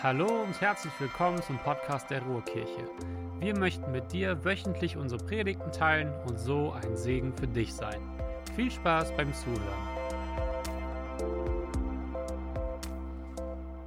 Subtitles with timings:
[0.00, 2.88] Hallo und herzlich willkommen zum Podcast der Ruhrkirche.
[3.40, 8.00] Wir möchten mit dir wöchentlich unsere Predigten teilen und so ein Segen für dich sein.
[8.54, 9.58] Viel Spaß beim Zuhören.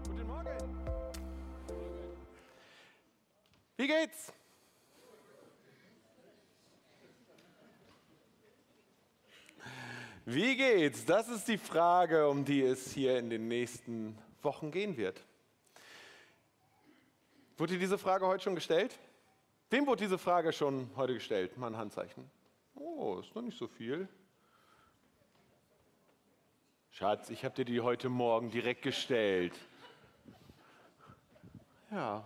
[0.05, 0.49] Guten Morgen.
[3.77, 4.33] Wie geht's?
[10.25, 11.05] Wie geht's?
[11.05, 15.23] Das ist die Frage, um die es hier in den nächsten Wochen gehen wird.
[17.61, 18.97] Wurde diese Frage heute schon gestellt?
[19.69, 21.59] Wem wurde diese Frage schon heute gestellt?
[21.59, 22.27] Mal ein Handzeichen.
[22.73, 24.09] Oh, ist noch nicht so viel.
[26.89, 29.53] Schatz, ich habe dir die heute Morgen direkt gestellt.
[31.91, 32.23] Ja.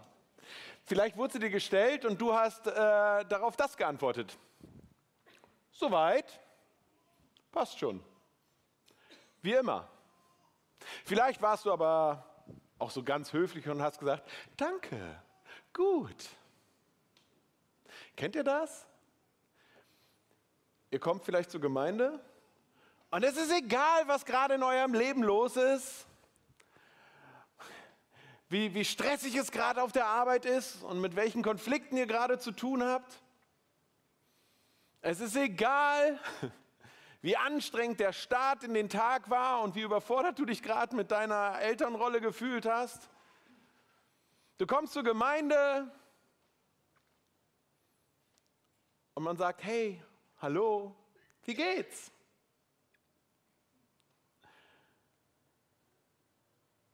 [0.86, 4.38] Vielleicht wurde sie dir gestellt und du hast äh, darauf das geantwortet.
[5.70, 6.40] Soweit.
[7.52, 8.02] Passt schon.
[9.42, 9.86] Wie immer.
[11.04, 12.26] Vielleicht warst du aber
[12.80, 15.25] auch so ganz höflich und hast gesagt, danke,
[15.76, 16.30] gut.
[18.16, 18.88] Kennt ihr das?
[20.90, 22.20] Ihr kommt vielleicht zur Gemeinde
[23.12, 26.06] und es ist egal, was gerade in eurem Leben los ist,
[28.50, 32.40] wie, wie stressig es gerade auf der Arbeit ist und mit welchen Konflikten ihr gerade
[32.40, 33.22] zu tun habt.
[35.02, 36.20] Es ist egal,
[37.22, 41.12] wie anstrengend der Start in den Tag war und wie überfordert du dich gerade mit
[41.12, 43.10] deiner Elternrolle gefühlt hast.
[44.58, 45.92] Du kommst zur Gemeinde
[49.14, 50.02] und man sagt, hey,
[50.42, 50.96] hallo,
[51.44, 52.12] wie geht's?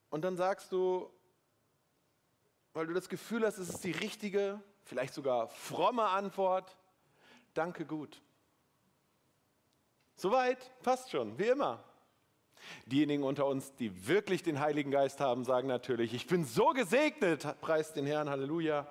[0.09, 1.11] Und dann sagst du,
[2.73, 6.75] weil du das Gefühl hast, es ist die richtige, vielleicht sogar fromme Antwort,
[7.53, 8.21] danke gut.
[10.15, 11.83] Soweit, passt schon, wie immer.
[12.85, 17.45] Diejenigen unter uns, die wirklich den Heiligen Geist haben, sagen natürlich, ich bin so gesegnet,
[17.61, 18.87] preist den Herrn, Halleluja.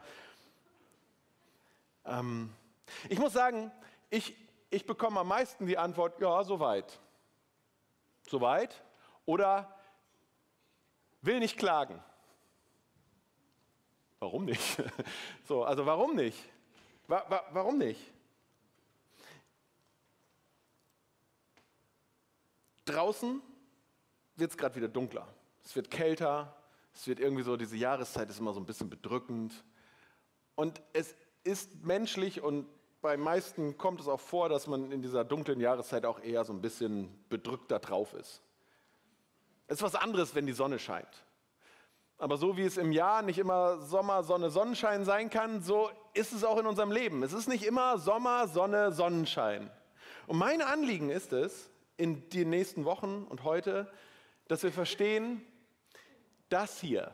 [2.05, 2.51] Ähm,
[3.09, 3.71] ich muss sagen,
[4.11, 4.37] ich,
[4.71, 6.99] ich bekomme am meisten die Antwort, ja, soweit.
[8.29, 8.83] Soweit
[9.27, 9.75] oder
[11.23, 12.03] will nicht klagen.
[14.19, 14.83] Warum nicht?
[15.47, 16.39] So, also warum nicht?
[17.09, 18.01] Wa wa warum nicht?
[22.85, 23.43] Draußen
[24.41, 25.29] wird es gerade wieder dunkler.
[25.65, 26.57] Es wird kälter.
[26.93, 29.53] Es wird irgendwie so, diese Jahreszeit ist immer so ein bisschen bedrückend.
[30.57, 31.15] Und es
[31.45, 32.67] ist menschlich und
[33.01, 36.53] bei meisten kommt es auch vor, dass man in dieser dunklen Jahreszeit auch eher so
[36.53, 38.43] ein bisschen bedrückter drauf ist.
[39.69, 41.25] Es ist was anderes, wenn die Sonne scheint.
[42.19, 46.33] Aber so wie es im Jahr nicht immer Sommer, Sonne, Sonnenschein sein kann, so ist
[46.33, 47.23] es auch in unserem Leben.
[47.23, 49.71] Es ist nicht immer Sommer, Sonne, Sonnenschein.
[50.27, 53.91] Und mein Anliegen ist es, in den nächsten Wochen und heute,
[54.51, 55.47] dass wir verstehen,
[56.49, 57.13] das hier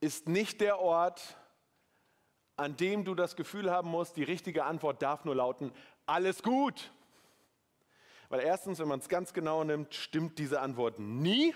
[0.00, 1.36] ist nicht der Ort,
[2.56, 5.70] an dem du das Gefühl haben musst, die richtige Antwort darf nur lauten,
[6.06, 6.92] alles gut.
[8.30, 11.54] Weil erstens, wenn man es ganz genau nimmt, stimmt diese Antwort nie.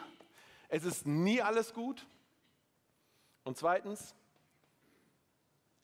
[0.68, 2.06] Es ist nie alles gut.
[3.44, 4.14] Und zweitens,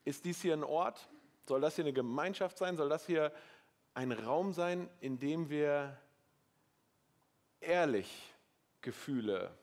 [0.04, 1.08] ist dies hier ein Ort?
[1.46, 2.76] Soll das hier eine Gemeinschaft sein?
[2.76, 3.32] Soll das hier
[3.94, 5.96] ein Raum sein, in dem wir
[7.60, 8.34] ehrlich
[8.80, 9.56] Gefühle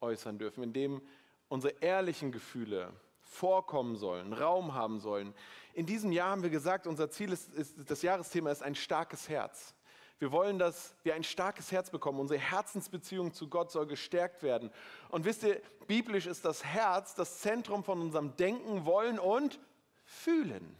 [0.00, 1.02] äußern dürfen, in dem
[1.48, 5.34] unsere ehrlichen Gefühle vorkommen sollen, Raum haben sollen.
[5.72, 9.28] In diesem Jahr haben wir gesagt, unser Ziel ist, ist das Jahresthema ist ein starkes
[9.28, 9.74] Herz.
[10.18, 12.20] Wir wollen, dass wir ein starkes Herz bekommen.
[12.20, 14.70] Unsere Herzensbeziehung zu Gott soll gestärkt werden.
[15.08, 19.58] Und wisst ihr, biblisch ist das Herz das Zentrum von unserem Denken, Wollen und
[20.04, 20.76] Fühlen.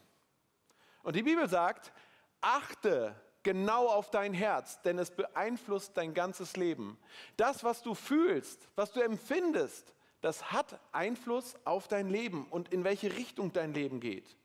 [1.03, 1.93] Und die Bibel sagt,
[2.41, 6.99] achte genau auf dein Herz, denn es beeinflusst dein ganzes Leben.
[7.37, 12.83] Das, was du fühlst, was du empfindest, das hat Einfluss auf dein Leben und in
[12.83, 14.37] welche Richtung dein Leben geht.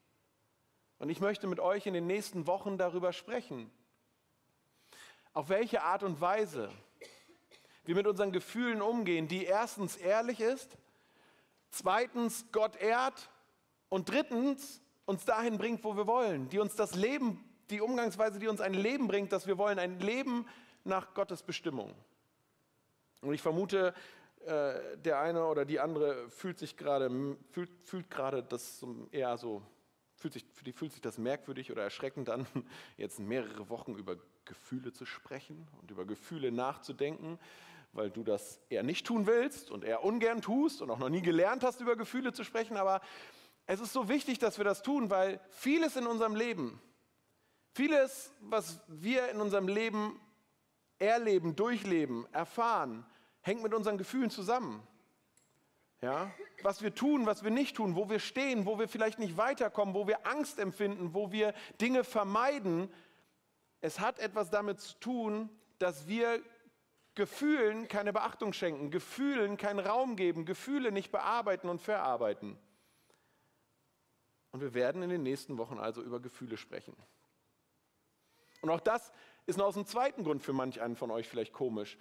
[1.00, 3.72] Und ich möchte mit euch in den nächsten Wochen darüber sprechen.
[5.34, 6.70] Auf welche Art und Weise
[7.86, 10.78] wir mit unseren Gefühlen umgehen, die erstens ehrlich ist,
[11.72, 13.30] zweitens Gott ehrt
[13.88, 18.48] und drittens uns dahin bringt, wo wir wollen, die uns das Leben die Umgangsweise, die
[18.48, 20.46] uns ein Leben bringt, das wir wollen, ein Leben
[20.84, 21.94] nach Gottes Bestimmung.
[23.22, 23.94] Und ich vermute,
[24.46, 27.10] äh, der eine oder die andere fühlt sich gerade,
[27.52, 29.62] fühlt, fühlt gerade das eher so,
[30.16, 32.48] fühlt sich, für die fühlt sich das merkwürdig oder erschreckend an,
[32.98, 37.38] jetzt mehrere Wochen über Gefühle zu sprechen und über Gefühle nachzudenken,
[37.92, 41.22] weil du das eher nicht tun willst und eher ungern tust und auch noch nie
[41.22, 42.78] gelernt hast, über Gefühle zu sprechen.
[42.78, 43.02] Aber
[43.66, 46.82] es ist so wichtig, dass wir das tun, weil vieles in unserem Leben,
[47.74, 50.20] Vieles, was wir in unserem Leben
[50.98, 53.06] erleben, durchleben, erfahren,
[53.42, 54.86] hängt mit unseren Gefühlen zusammen.
[56.02, 56.32] Ja?
[56.62, 59.96] Was wir tun, was wir nicht tun, wo wir stehen, wo wir vielleicht nicht weiterkommen,
[59.96, 62.92] wo wir Angst empfinden, wo wir Dinge vermeiden.
[63.82, 66.42] Es hat etwas damit zu tun, dass wir
[67.16, 72.58] Gefühlen keine Beachtung schenken, Gefühlen keinen Raum geben, Gefühle nicht bearbeiten und verarbeiten.
[74.52, 76.96] Und wir werden in den nächsten Wochen also über Gefühle sprechen.
[78.62, 79.12] Und auch das
[79.46, 81.98] ist noch aus dem zweiten Grund für manch einen von euch vielleicht komisch,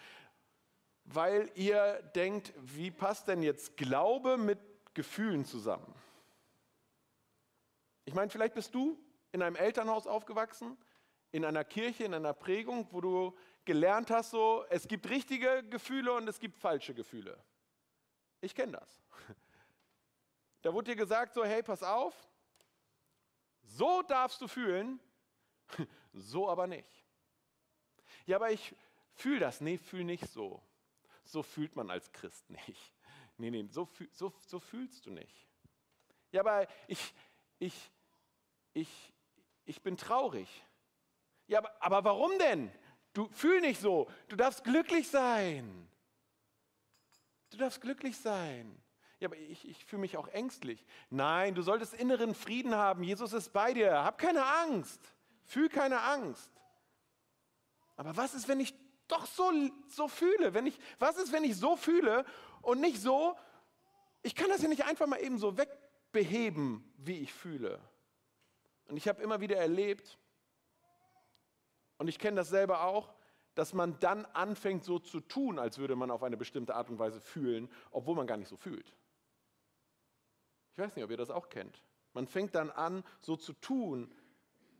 [1.04, 4.58] weil ihr denkt, wie passt denn jetzt Glaube mit
[4.94, 5.94] Gefühlen zusammen?
[8.04, 8.98] Ich meine, vielleicht bist du
[9.32, 10.76] in einem Elternhaus aufgewachsen,
[11.30, 16.14] in einer Kirche, in einer Prägung, wo du gelernt hast, so, es gibt richtige Gefühle
[16.14, 17.38] und es gibt falsche Gefühle.
[18.40, 19.02] Ich kenne das.
[20.62, 22.12] Da wurde dir gesagt, so, hey, pass auf,
[23.62, 24.98] so darfst du fühlen,
[26.18, 27.04] so aber nicht.
[28.26, 28.74] Ja, aber ich
[29.12, 29.60] fühle das.
[29.60, 30.62] Nee, fühl nicht so
[31.28, 32.94] so fühlt man als Christ nicht.
[33.36, 35.46] Nee, nee, so, so, so fühlst du nicht.
[36.32, 37.14] Ja, aber ich,
[37.58, 37.90] ich,
[38.74, 39.12] ich,
[39.64, 40.48] ich bin traurig.
[41.46, 42.70] Ja, aber, aber warum denn?
[43.12, 44.10] Du fühl nicht so.
[44.28, 45.88] Du darfst glücklich sein.
[47.50, 48.82] Du darfst glücklich sein.
[49.20, 50.84] Ja, aber ich, ich fühle mich auch ängstlich.
[51.08, 53.02] Nein, du solltest inneren Frieden haben.
[53.02, 54.04] Jesus ist bei dir.
[54.04, 55.00] Hab keine Angst.
[55.48, 56.50] Fühl keine Angst.
[57.96, 58.74] Aber was ist, wenn ich
[59.08, 59.50] doch so,
[59.88, 60.54] so fühle.
[60.54, 62.24] Wenn ich, was ist, wenn ich so fühle
[62.62, 63.34] und nicht so,
[64.22, 67.80] ich kann das ja nicht einfach mal eben so wegbeheben, wie ich fühle.
[68.88, 70.18] Und ich habe immer wieder erlebt,
[71.96, 73.12] und ich kenne das selber auch,
[73.54, 76.98] dass man dann anfängt so zu tun, als würde man auf eine bestimmte Art und
[77.00, 78.94] Weise fühlen, obwohl man gar nicht so fühlt.
[80.72, 81.82] Ich weiß nicht, ob ihr das auch kennt.
[82.12, 84.12] Man fängt dann an, so zu tun,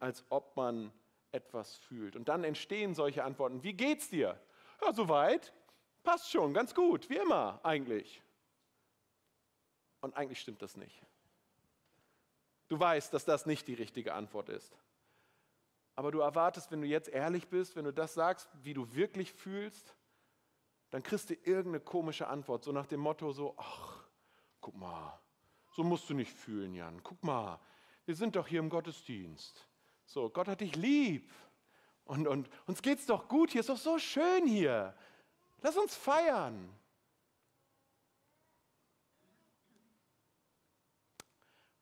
[0.01, 0.93] als ob man
[1.33, 2.17] etwas fühlt.
[2.17, 3.63] Und dann entstehen solche Antworten.
[3.63, 4.41] Wie geht's dir?
[4.83, 5.53] Ja, soweit.
[6.03, 8.23] Passt schon, ganz gut, wie immer eigentlich.
[10.01, 11.03] Und eigentlich stimmt das nicht.
[12.69, 14.77] Du weißt, dass das nicht die richtige Antwort ist.
[15.97, 19.33] Aber du erwartest, wenn du jetzt ehrlich bist, wenn du das sagst, wie du wirklich
[19.33, 19.97] fühlst,
[20.91, 24.05] dann kriegst du irgendeine komische Antwort, so nach dem Motto so, ach,
[24.61, 25.19] guck mal,
[25.73, 27.03] so musst du nicht fühlen, Jan.
[27.03, 27.61] Guck mal,
[28.07, 29.68] wir sind doch hier im Gottesdienst.
[30.09, 31.31] So, Gott hat dich lieb.
[32.07, 34.95] Und, und uns geht's doch gut hier, ist doch so schön hier.
[35.61, 36.75] Lass uns feiern.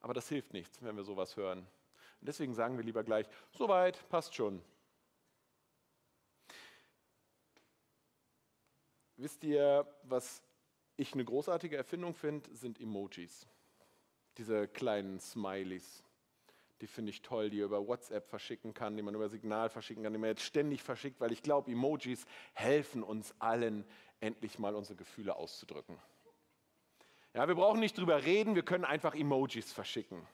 [0.00, 1.60] Aber das hilft nichts, wenn wir sowas hören.
[2.20, 4.60] Und deswegen sagen wir lieber gleich, soweit, passt schon.
[9.16, 10.42] Wisst ihr, was
[10.96, 13.46] ich eine großartige Erfindung finde, sind Emojis.
[14.36, 16.02] Diese kleinen Smileys.
[16.80, 20.04] Die finde ich toll, die ihr über WhatsApp verschicken kann, die man über Signal verschicken
[20.04, 23.86] kann, die man jetzt ständig verschickt, weil ich glaube, Emojis helfen uns allen,
[24.20, 25.98] endlich mal unsere Gefühle auszudrücken.
[27.32, 30.26] Ja, wir brauchen nicht drüber reden, wir können einfach Emojis verschicken.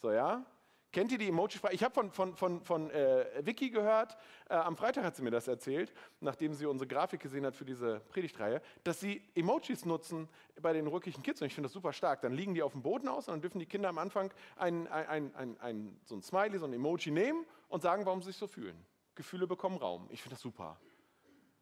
[0.00, 0.44] So, ja?
[0.90, 1.74] Kennt ihr die Emoji-Sprache?
[1.74, 4.16] Ich habe von, von, von, von äh, Vicky gehört,
[4.48, 7.66] äh, am Freitag hat sie mir das erzählt, nachdem sie unsere Grafik gesehen hat für
[7.66, 10.28] diese Predigtreihe, dass sie Emojis nutzen
[10.62, 11.42] bei den rücklichen Kids.
[11.42, 12.22] Und ich finde das super stark.
[12.22, 14.86] Dann liegen die auf dem Boden aus und dann dürfen die Kinder am Anfang ein,
[14.88, 18.36] ein, ein, ein, so ein Smiley, so ein Emoji nehmen und sagen, warum sie sich
[18.36, 18.82] so fühlen.
[19.14, 20.06] Gefühle bekommen Raum.
[20.10, 20.80] Ich finde das super.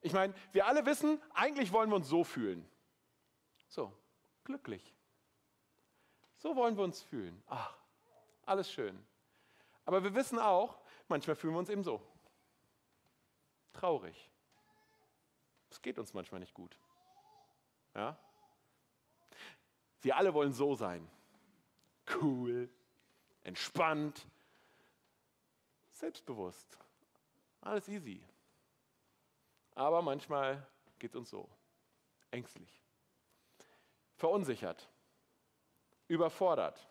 [0.02, 2.64] Ich meine, wir alle wissen, eigentlich wollen wir uns so fühlen.
[3.66, 3.92] So,
[4.44, 4.94] glücklich.
[6.36, 7.42] So wollen wir uns fühlen.
[7.48, 7.76] Ach,
[8.44, 8.96] alles schön.
[9.86, 10.76] Aber wir wissen auch,
[11.08, 12.02] manchmal fühlen wir uns eben so.
[13.72, 14.30] Traurig.
[15.70, 16.76] Es geht uns manchmal nicht gut.
[17.94, 18.18] Ja?
[20.02, 21.08] Wir alle wollen so sein.
[22.20, 22.68] Cool,
[23.42, 24.26] entspannt,
[25.90, 26.78] selbstbewusst.
[27.60, 28.22] Alles easy.
[29.74, 30.66] Aber manchmal
[30.98, 31.48] geht es uns so.
[32.30, 32.82] Ängstlich.
[34.16, 34.88] Verunsichert.
[36.08, 36.88] Überfordert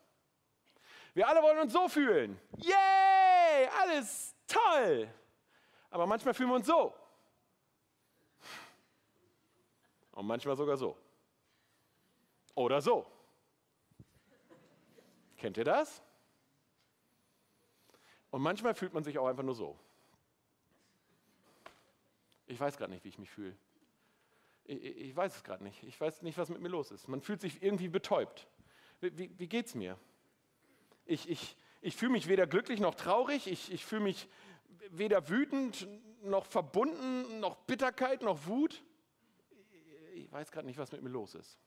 [1.15, 2.39] wir alle wollen uns so fühlen.
[2.57, 5.09] Yay, alles toll.
[5.89, 6.93] Aber manchmal fühlen wir uns so.
[10.11, 10.97] Und manchmal sogar so.
[12.53, 13.05] Oder so.
[15.37, 16.01] Kennt ihr das?
[18.29, 19.79] Und manchmal fühlt man sich auch einfach nur so.
[22.45, 23.55] Ich weiß gerade nicht, wie ich mich fühle.
[24.65, 25.81] Ich, ich, weiß es gerade nicht.
[25.83, 27.07] Ich weiß nicht, was mit mir los ist.
[27.07, 28.47] Man fühlt sich irgendwie betäubt.
[28.99, 29.97] Wie, wie, wie geht es mir?
[31.05, 33.47] Ich, ich, ich fühle mich weder glücklich noch traurig.
[33.47, 34.27] Ich, ich fühle mich
[34.89, 35.87] weder wütend
[36.23, 38.83] noch verbunden, noch Bitterkeit, noch Wut.
[40.15, 41.59] Ich weiß gerade nicht, was mit mir los ist.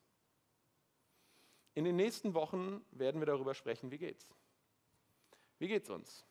[1.75, 4.29] In den nächsten Wochen werden wir darüber sprechen, wie geht's?
[5.59, 6.25] Wie geht's uns?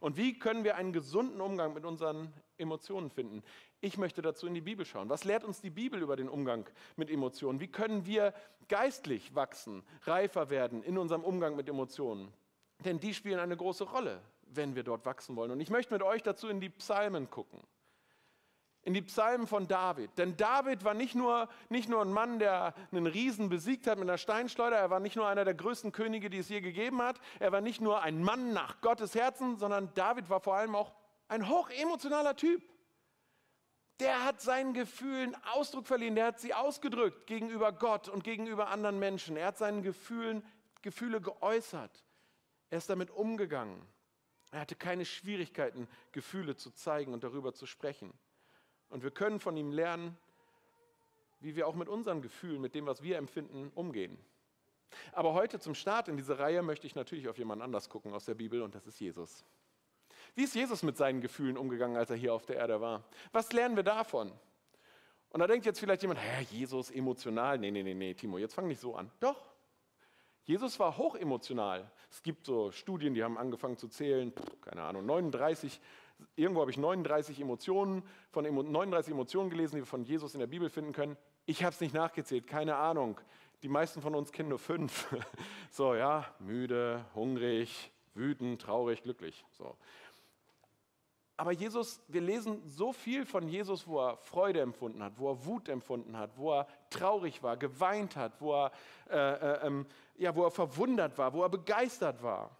[0.00, 3.42] Und wie können wir einen gesunden Umgang mit unseren Emotionen finden?
[3.80, 5.08] Ich möchte dazu in die Bibel schauen.
[5.08, 7.60] Was lehrt uns die Bibel über den Umgang mit Emotionen?
[7.60, 8.34] Wie können wir
[8.68, 12.32] geistlich wachsen, reifer werden in unserem Umgang mit Emotionen?
[12.84, 15.50] Denn die spielen eine große Rolle, wenn wir dort wachsen wollen.
[15.50, 17.60] Und ich möchte mit euch dazu in die Psalmen gucken
[18.84, 20.10] in die Psalmen von David.
[20.18, 24.08] Denn David war nicht nur, nicht nur ein Mann, der einen Riesen besiegt hat mit
[24.08, 27.18] einer Steinschleuder, er war nicht nur einer der größten Könige, die es je gegeben hat,
[27.40, 30.92] er war nicht nur ein Mann nach Gottes Herzen, sondern David war vor allem auch
[31.28, 32.62] ein hochemotionaler Typ.
[34.00, 38.98] Der hat seinen Gefühlen Ausdruck verliehen, der hat sie ausgedrückt gegenüber Gott und gegenüber anderen
[38.98, 39.36] Menschen.
[39.36, 40.44] Er hat seinen Gefühlen,
[40.82, 42.04] Gefühle geäußert.
[42.70, 43.80] Er ist damit umgegangen.
[44.50, 48.12] Er hatte keine Schwierigkeiten, Gefühle zu zeigen und darüber zu sprechen.
[48.94, 50.16] Und wir können von ihm lernen,
[51.40, 54.16] wie wir auch mit unseren Gefühlen, mit dem, was wir empfinden, umgehen.
[55.10, 58.24] Aber heute zum Start in dieser Reihe möchte ich natürlich auf jemanden anders gucken aus
[58.24, 59.44] der Bibel und das ist Jesus.
[60.36, 63.02] Wie ist Jesus mit seinen Gefühlen umgegangen, als er hier auf der Erde war?
[63.32, 64.30] Was lernen wir davon?
[65.30, 67.58] Und da denkt jetzt vielleicht jemand, Hä, Jesus emotional.
[67.58, 69.10] Nee, nee, nee, nee, Timo, jetzt fang nicht so an.
[69.18, 69.42] Doch,
[70.44, 71.90] Jesus war hochemotional.
[72.12, 75.80] Es gibt so Studien, die haben angefangen zu zählen, keine Ahnung, 39
[76.36, 80.46] irgendwo habe ich 39 Emotionen, von 39 Emotionen gelesen, die wir von Jesus in der
[80.46, 81.16] Bibel finden können.
[81.46, 83.20] Ich habe es nicht nachgezählt, keine Ahnung.
[83.62, 85.14] Die meisten von uns kennen nur fünf.
[85.70, 89.44] So, ja, müde, hungrig, wütend, traurig, glücklich.
[89.50, 89.76] So.
[91.36, 95.44] Aber Jesus, wir lesen so viel von Jesus, wo er Freude empfunden hat, wo er
[95.44, 98.72] Wut empfunden hat, wo er traurig war, geweint hat, wo er,
[99.10, 102.56] äh, äh, ähm, ja, wo er verwundert war, wo er begeistert war.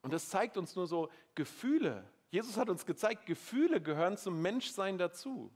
[0.00, 4.98] Und das zeigt uns nur so Gefühle, Jesus hat uns gezeigt, Gefühle gehören zum Menschsein
[4.98, 5.52] dazu.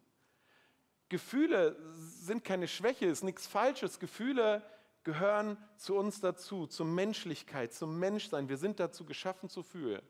[1.08, 3.98] Gefühle sind keine Schwäche, ist nichts Falsches.
[3.98, 4.62] Gefühle
[5.04, 8.48] gehören zu uns dazu, zur Menschlichkeit, zum Menschsein.
[8.48, 10.02] Wir sind dazu geschaffen zu fühlen.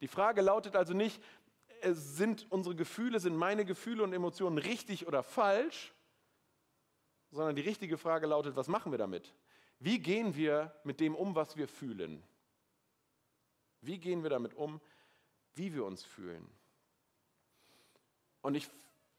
[0.00, 1.22] Die Frage lautet also nicht,
[1.80, 5.94] äh, sind unsere Gefühle, sind meine Gefühle und Emotionen richtig oder falsch,
[7.30, 9.34] sondern die richtige Frage lautet, was machen wir damit?
[9.78, 12.22] Wie gehen wir mit dem um, was wir fühlen?
[13.80, 14.80] Wie gehen wir damit um,
[15.54, 16.48] wie wir uns fühlen.
[18.42, 18.68] Und ich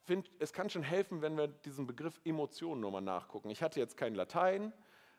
[0.03, 3.49] finde, es kann schon helfen, wenn wir diesen Begriff Emotionen nochmal nachgucken.
[3.49, 4.73] Ich hatte jetzt kein Latein,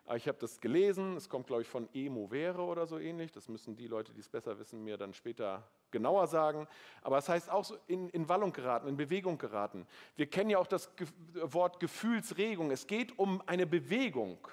[0.05, 1.17] aber ich habe das gelesen.
[1.17, 3.31] Es kommt, glaube ich, von emovere oder so ähnlich.
[3.31, 6.67] Das müssen die Leute, die es besser wissen, mir dann später genauer sagen.
[7.03, 9.87] Aber es heißt auch so in, in Wallung geraten, in Bewegung geraten.
[10.17, 12.73] Wir kennen ja auch das Ge Wort Gefühlsregung.
[12.73, 14.49] Es geht um eine Bewegung.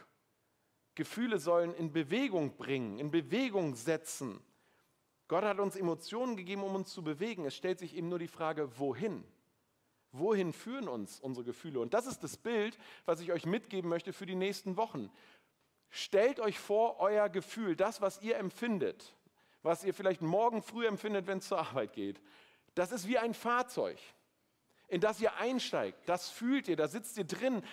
[0.93, 4.39] Gefühle sollen in Bewegung bringen, in Bewegung setzen.
[5.27, 7.45] Gott hat uns Emotionen gegeben, um uns zu bewegen.
[7.45, 9.23] Es stellt sich eben nur die Frage, wohin?
[10.11, 11.79] Wohin führen uns unsere Gefühle?
[11.79, 15.11] Und das ist das Bild, was ich euch mitgeben möchte für die nächsten Wochen.
[15.89, 19.13] Stellt euch vor, euer Gefühl, das, was ihr empfindet,
[19.63, 22.21] was ihr vielleicht morgen früh empfindet, wenn es zur Arbeit geht,
[22.73, 23.97] das ist wie ein Fahrzeug,
[24.87, 26.07] in das ihr einsteigt.
[26.07, 27.63] Das fühlt ihr, da sitzt ihr drin.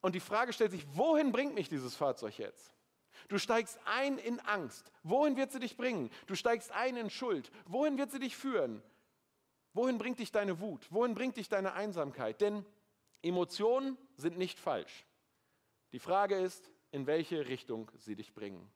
[0.00, 2.72] Und die Frage stellt sich, wohin bringt mich dieses Fahrzeug jetzt?
[3.28, 4.92] Du steigst ein in Angst.
[5.02, 6.10] Wohin wird sie dich bringen?
[6.26, 7.50] Du steigst ein in Schuld.
[7.66, 8.82] Wohin wird sie dich führen?
[9.74, 10.86] Wohin bringt dich deine Wut?
[10.90, 12.40] Wohin bringt dich deine Einsamkeit?
[12.40, 12.64] Denn
[13.22, 15.04] Emotionen sind nicht falsch.
[15.92, 18.70] Die Frage ist, in welche Richtung sie dich bringen.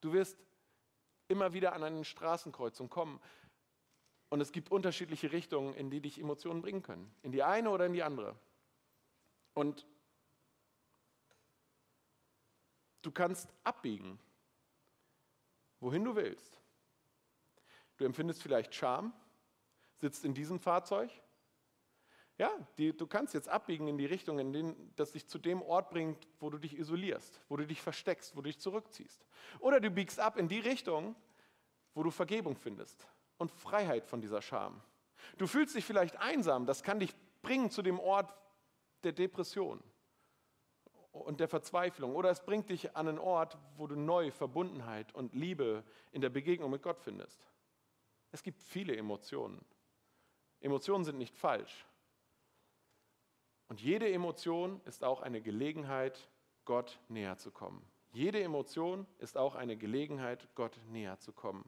[0.00, 0.38] Du wirst
[1.28, 3.20] immer wieder an eine Straßenkreuzung kommen
[4.28, 7.14] und es gibt unterschiedliche Richtungen, in die dich Emotionen bringen können.
[7.22, 8.34] In die eine oder in die andere.
[9.54, 9.86] Und
[13.02, 14.18] Du kannst abbiegen,
[15.80, 16.60] wohin du willst.
[17.96, 19.12] Du empfindest vielleicht Scham,
[19.96, 21.10] sitzt in diesem Fahrzeug.
[22.38, 25.62] Ja, die, du kannst jetzt abbiegen in die Richtung, in denen das dich zu dem
[25.62, 29.26] Ort bringt, wo du dich isolierst, wo du dich versteckst, wo du dich zurückziehst.
[29.60, 31.14] Oder du biegst ab in die Richtung,
[31.94, 33.06] wo du Vergebung findest
[33.38, 34.80] und Freiheit von dieser Scham.
[35.36, 38.34] Du fühlst dich vielleicht einsam, das kann dich bringen zu dem Ort
[39.04, 39.82] der Depression
[41.12, 42.14] und der Verzweiflung.
[42.14, 46.30] Oder es bringt dich an einen Ort, wo du neu Verbundenheit und Liebe in der
[46.30, 47.46] Begegnung mit Gott findest.
[48.32, 49.64] Es gibt viele Emotionen.
[50.60, 51.86] Emotionen sind nicht falsch.
[53.68, 56.28] Und jede Emotion ist auch eine Gelegenheit,
[56.64, 57.84] Gott näher zu kommen.
[58.12, 61.64] Jede Emotion ist auch eine Gelegenheit, Gott näher zu kommen.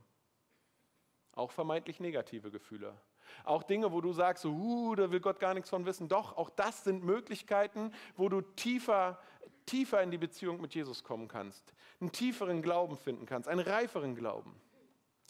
[1.32, 2.94] Auch vermeintlich negative Gefühle.
[3.42, 6.08] Auch Dinge, wo du sagst, uh, da will Gott gar nichts von wissen.
[6.08, 9.18] Doch, auch das sind Möglichkeiten, wo du tiefer
[9.66, 14.14] tiefer in die Beziehung mit Jesus kommen kannst, einen tieferen Glauben finden kannst, einen reiferen
[14.14, 14.54] Glauben.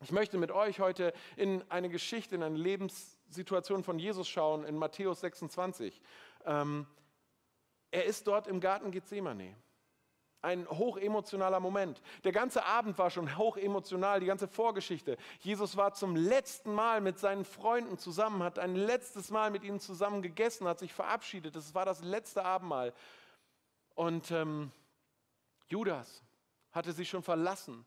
[0.02, 4.76] Ich möchte mit euch heute in eine Geschichte, in eine Lebenssituation von Jesus schauen, in
[4.76, 6.00] Matthäus 26.
[6.44, 6.87] Ähm,
[7.90, 9.56] er ist dort im Garten Gethsemane.
[10.45, 12.01] Ein hochemotionaler Moment.
[12.23, 15.17] Der ganze Abend war schon hochemotional, die ganze Vorgeschichte.
[15.41, 19.81] Jesus war zum letzten Mal mit seinen Freunden zusammen, hat ein letztes Mal mit ihnen
[19.81, 21.57] zusammen gegessen, hat sich verabschiedet.
[21.57, 22.93] Das war das letzte Abendmahl.
[23.95, 24.71] Und ähm,
[25.69, 26.23] Judas
[26.73, 27.85] hatte sie schon verlassen.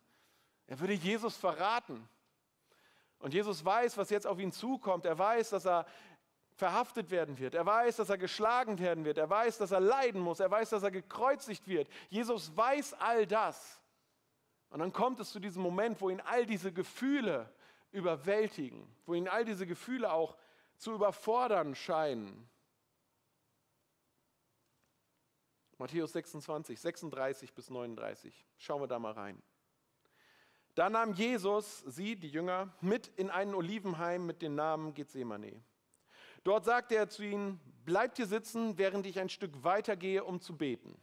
[0.65, 2.07] Er würde Jesus verraten.
[3.19, 5.05] Und Jesus weiß, was jetzt auf ihn zukommt.
[5.05, 5.85] Er weiß, dass er
[6.57, 7.53] verhaftet werden wird.
[7.53, 9.19] Er weiß, dass er geschlagen werden wird.
[9.19, 10.39] Er weiß, dass er leiden muss.
[10.39, 11.87] Er weiß, dass er gekreuzigt wird.
[12.09, 13.79] Jesus weiß all das.
[14.69, 17.49] Und dann kommt es zu diesem Moment, wo ihn all diese Gefühle
[17.91, 20.35] überwältigen, wo ihn all diese Gefühle auch
[20.77, 22.49] zu überfordern scheinen.
[25.77, 28.47] Matthäus 26, 36 bis 39.
[28.57, 29.41] Schauen wir da mal rein.
[30.73, 35.63] Da nahm Jesus sie, die Jünger, mit in einen Olivenhain mit dem Namen Gethsemane.
[36.47, 40.39] Dort sagte er zu ihnen, bleibt hier sitzen, während ich ein Stück weiter gehe, um
[40.39, 40.97] zu beten.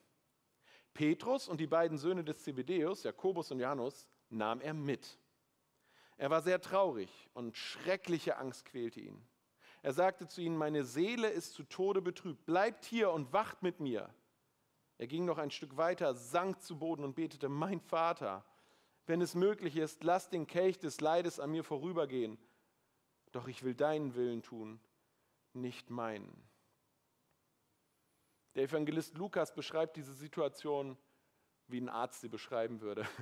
[0.94, 5.18] Petrus und die beiden Söhne des Zebedeus, Jakobus und Janus, nahm er mit.
[6.16, 9.22] Er war sehr traurig und schreckliche Angst quälte ihn.
[9.82, 13.80] Er sagte zu ihnen, meine Seele ist zu Tode betrübt, bleibt hier und wacht mit
[13.80, 14.08] mir.
[14.96, 18.46] Er ging noch ein Stück weiter, sank zu Boden und betete, mein Vater,
[19.04, 22.38] wenn es möglich ist, lass den Kelch des Leides an mir vorübergehen,
[23.30, 24.80] doch ich will deinen Willen tun
[25.54, 26.48] nicht meinen.
[28.54, 30.96] Der Evangelist Lukas beschreibt diese Situation,
[31.66, 33.06] wie ein Arzt sie beschreiben würde.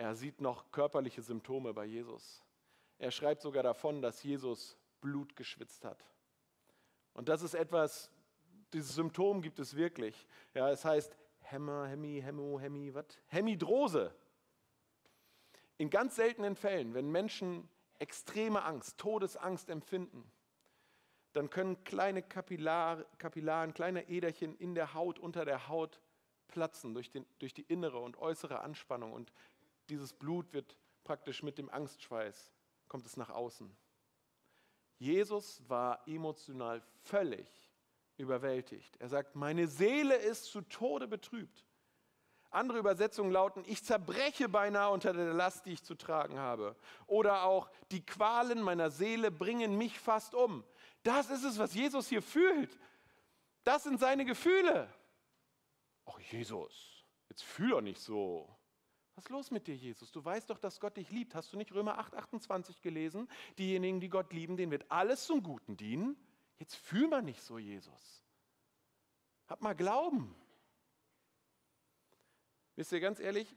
[0.00, 2.44] Er sieht noch körperliche Symptome bei Jesus.
[2.98, 6.04] Er schreibt sogar davon, dass Jesus Blut geschwitzt hat.
[7.14, 8.08] Und das ist etwas,
[8.72, 10.28] dieses Symptom gibt es wirklich.
[10.54, 13.06] Ja, es heißt Hämmer, Hemi, Hemmo, Hemi, was?
[13.26, 14.14] Hemidrose.
[15.78, 17.68] In ganz seltenen Fällen, wenn Menschen
[17.98, 20.30] extreme Angst, Todesangst empfinden,
[21.32, 26.00] dann können kleine Kapillar, Kapillaren, kleine Äderchen in der Haut, unter der Haut
[26.48, 29.32] platzen durch, den, durch die innere und äußere Anspannung und
[29.88, 32.52] dieses Blut wird praktisch mit dem Angstschweiß,
[32.88, 33.74] kommt es nach außen.
[34.98, 37.48] Jesus war emotional völlig
[38.16, 38.96] überwältigt.
[38.98, 41.64] Er sagt, meine Seele ist zu Tode betrübt.
[42.50, 46.74] Andere Übersetzungen lauten, ich zerbreche beinahe unter der Last, die ich zu tragen habe.
[47.06, 50.64] Oder auch, die Qualen meiner Seele bringen mich fast um.
[51.08, 52.78] Das ist es, was Jesus hier fühlt.
[53.64, 54.92] Das sind seine Gefühle.
[56.04, 58.46] Ach Jesus, jetzt fühl doch nicht so.
[59.14, 60.12] Was ist los mit dir, Jesus?
[60.12, 61.34] Du weißt doch, dass Gott dich liebt.
[61.34, 63.26] Hast du nicht Römer 8, 28 gelesen?
[63.56, 66.14] Diejenigen, die Gott lieben, denen wird alles zum Guten dienen.
[66.58, 68.22] Jetzt fühl mal nicht so, Jesus.
[69.46, 70.36] Hab mal Glauben.
[72.76, 73.56] Wisst ihr, ganz ehrlich,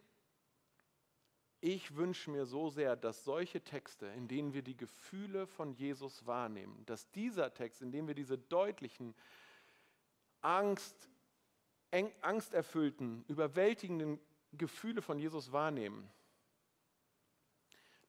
[1.62, 6.26] ich wünsche mir so sehr, dass solche Texte, in denen wir die Gefühle von Jesus
[6.26, 9.15] wahrnehmen, dass dieser Text, in dem wir diese deutlichen,
[10.41, 11.08] Angst,
[12.21, 14.19] angsterfüllten, überwältigenden
[14.54, 16.10] Gefühle von Jesus wahrnehmen,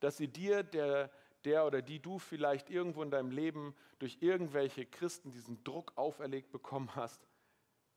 [0.00, 1.10] dass sie dir, der,
[1.44, 6.50] der oder die du vielleicht irgendwo in deinem Leben durch irgendwelche Christen diesen Druck auferlegt
[6.50, 7.28] bekommen hast,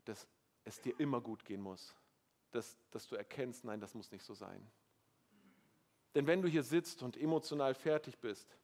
[0.03, 0.27] dass
[0.65, 1.95] es dir immer gut gehen muss.
[2.51, 4.69] Dass, dass du erkennst, nein, das muss nicht so sein.
[6.15, 8.57] Denn wenn du hier sitzt und emotional fertig bist,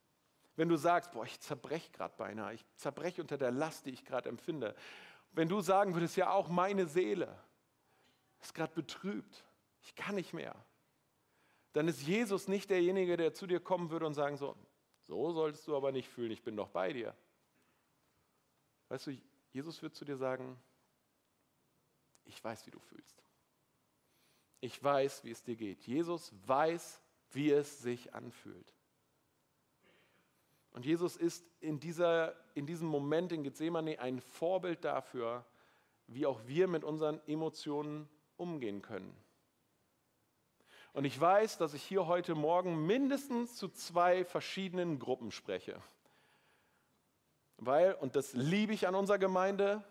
[0.56, 4.04] wenn du sagst, boah, ich zerbreche gerade beinahe, ich zerbreche unter der Last, die ich
[4.04, 4.74] gerade empfinde,
[5.32, 7.38] wenn du sagen würdest, ja auch meine Seele
[8.40, 9.44] ist gerade betrübt,
[9.82, 10.54] ich kann nicht mehr,
[11.72, 14.56] dann ist Jesus nicht derjenige, der zu dir kommen würde und sagen so,
[15.00, 17.14] so solltest du aber nicht fühlen, ich bin doch bei dir.
[18.88, 19.16] Weißt du,
[19.52, 20.60] Jesus wird zu dir sagen,
[22.24, 23.22] ich weiß, wie du fühlst.
[24.60, 25.82] Ich weiß, wie es dir geht.
[25.82, 27.00] Jesus weiß,
[27.32, 28.74] wie es sich anfühlt.
[30.72, 35.44] Und Jesus ist in, dieser, in diesem Moment in Gethsemane ein Vorbild dafür,
[36.06, 39.14] wie auch wir mit unseren Emotionen umgehen können.
[40.94, 45.80] Und ich weiß, dass ich hier heute Morgen mindestens zu zwei verschiedenen Gruppen spreche.
[47.56, 49.84] Weil, und das liebe ich an unserer Gemeinde,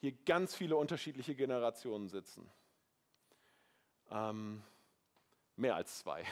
[0.00, 2.48] hier ganz viele unterschiedliche Generationen sitzen.
[4.10, 4.62] Ähm,
[5.56, 6.24] Mehr als zwei.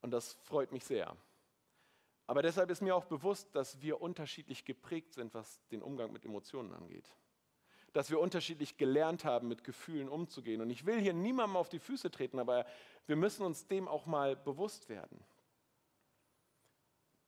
[0.00, 1.16] Und das freut mich sehr.
[2.26, 6.26] Aber deshalb ist mir auch bewusst, dass wir unterschiedlich geprägt sind, was den Umgang mit
[6.26, 7.08] Emotionen angeht.
[7.94, 10.60] Dass wir unterschiedlich gelernt haben, mit Gefühlen umzugehen.
[10.60, 12.66] Und ich will hier niemandem auf die Füße treten, aber
[13.06, 15.24] wir müssen uns dem auch mal bewusst werden.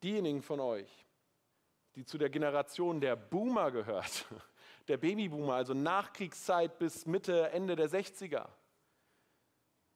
[0.02, 1.06] Diejenigen von euch,
[1.94, 4.26] die zu der Generation der Boomer gehört,
[4.88, 8.48] der Babyboomer, also Nachkriegszeit bis Mitte, Ende der 60er,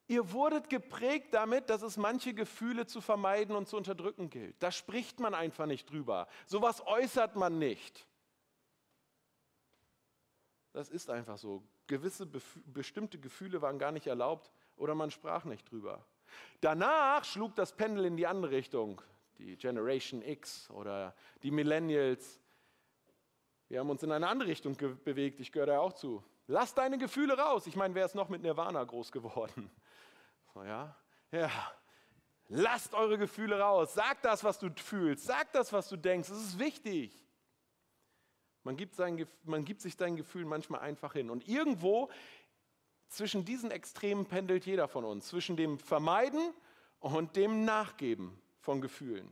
[0.07, 4.55] Ihr wurdet geprägt damit, dass es manche Gefühle zu vermeiden und zu unterdrücken gilt.
[4.63, 6.29] Da spricht man einfach nicht drüber.
[6.47, 8.07] Sowas äußert man nicht.
[10.73, 11.63] Das ist einfach so.
[11.87, 16.05] gewisse bestimmte Gefühle waren gar nicht erlaubt oder man sprach nicht drüber.
[16.61, 19.01] Danach schlug das Pendel in die andere Richtung,
[19.39, 22.41] die Generation X oder die Millennials.
[23.69, 26.23] Wir haben uns in eine andere Richtung bewegt, ich gehöre da auch zu.
[26.47, 27.67] Lass deine Gefühle raus.
[27.67, 29.71] Ich meine, wer ist noch mit Nirvana groß geworden?
[30.55, 30.97] So, ja?
[31.33, 31.51] Ja.
[32.49, 33.95] Lasst eure Gefühle raus.
[33.95, 35.25] Sag das, was du fühlst.
[35.25, 36.29] Sag das, was du denkst.
[36.29, 37.13] Es ist wichtig.
[38.63, 41.31] Man gibt, sein, man gibt sich seinen Gefühlen manchmal einfach hin.
[41.31, 42.09] Und irgendwo
[43.09, 45.29] zwischen diesen Extremen pendelt jeder von uns.
[45.29, 46.55] Zwischen dem Vermeiden
[47.01, 49.29] und dem Nachgeben von Gefühlen.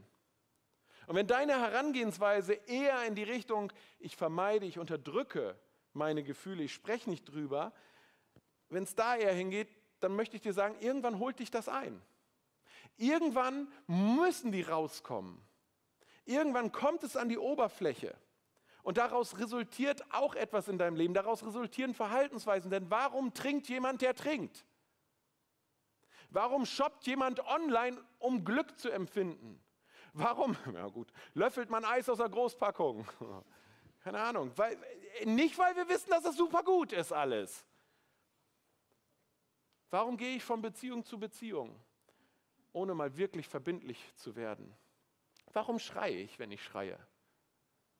[1.06, 5.58] Und wenn deine Herangehensweise eher in die Richtung, ich vermeide, ich unterdrücke
[5.92, 7.72] meine Gefühle, ich spreche nicht drüber,
[8.68, 9.68] wenn es da eher hingeht,
[10.02, 12.00] dann möchte ich dir sagen, irgendwann holt dich das ein.
[12.96, 15.40] Irgendwann müssen die rauskommen.
[16.24, 18.14] Irgendwann kommt es an die Oberfläche.
[18.82, 21.14] Und daraus resultiert auch etwas in deinem Leben.
[21.14, 22.70] Daraus resultieren Verhaltensweisen.
[22.70, 24.64] Denn warum trinkt jemand, der trinkt?
[26.30, 29.62] Warum shoppt jemand online, um Glück zu empfinden?
[30.12, 33.06] Warum, ja gut, löffelt man Eis aus der Großpackung?
[34.04, 34.50] Keine Ahnung.
[34.56, 34.76] Weil,
[35.24, 37.64] nicht, weil wir wissen, dass es super gut ist alles.
[39.92, 41.78] Warum gehe ich von Beziehung zu Beziehung,
[42.72, 44.76] ohne mal wirklich verbindlich zu werden?
[45.52, 46.98] Warum schreie ich, wenn ich schreie?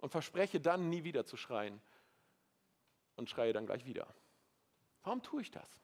[0.03, 1.81] und verspreche dann nie wieder zu schreien
[3.17, 4.13] und schreie dann gleich wieder.
[5.05, 5.81] Warum tue ich das?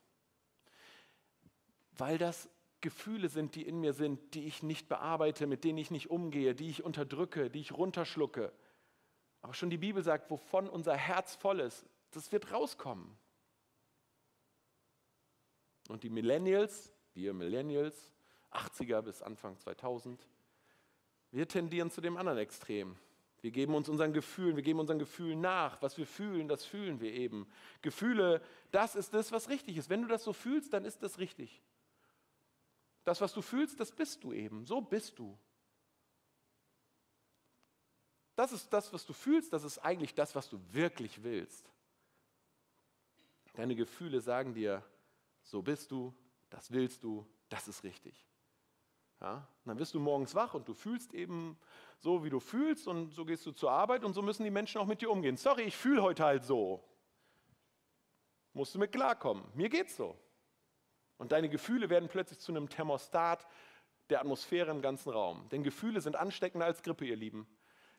[1.93, 5.91] Weil das Gefühle sind, die in mir sind, die ich nicht bearbeite, mit denen ich
[5.91, 8.53] nicht umgehe, die ich unterdrücke, die ich runterschlucke.
[9.41, 13.17] Aber schon die Bibel sagt, wovon unser Herz voll ist, das wird rauskommen.
[15.89, 18.13] Und die Millennials, wir Millennials,
[18.53, 20.27] 80er bis Anfang 2000,
[21.31, 22.97] wir tendieren zu dem anderen Extrem.
[23.41, 25.81] Wir geben uns unseren Gefühlen, wir geben unseren Gefühlen nach.
[25.81, 27.47] Was wir fühlen, das fühlen wir eben.
[27.83, 29.91] Gefühle, das ist das, was richtig ist.
[29.91, 31.63] Wenn du das so fühlst, dann ist das richtig.
[33.05, 34.67] Das, was du fühlst, das bist du eben.
[34.67, 35.39] So bist du.
[38.35, 41.69] Das ist das, was du fühlst, das ist eigentlich das, was du wirklich willst.
[43.55, 44.85] Deine Gefühle sagen dir,
[45.51, 46.15] so bist du,
[46.51, 48.27] das willst du, das ist richtig.
[49.21, 49.49] Ja?
[49.65, 51.59] dann wirst du morgens wach und du fühlst eben
[51.99, 54.81] so, wie du fühlst und so gehst du zur Arbeit und so müssen die Menschen
[54.81, 55.37] auch mit dir umgehen.
[55.37, 56.85] Sorry, ich fühle heute halt so.
[58.53, 59.45] Musst du mit klarkommen.
[59.55, 60.17] Mir geht's so.
[61.17, 63.47] Und deine Gefühle werden plötzlich zu einem Thermostat
[64.11, 65.49] der Atmosphäre im ganzen Raum.
[65.49, 67.49] Denn Gefühle sind ansteckender als Grippe, ihr Lieben.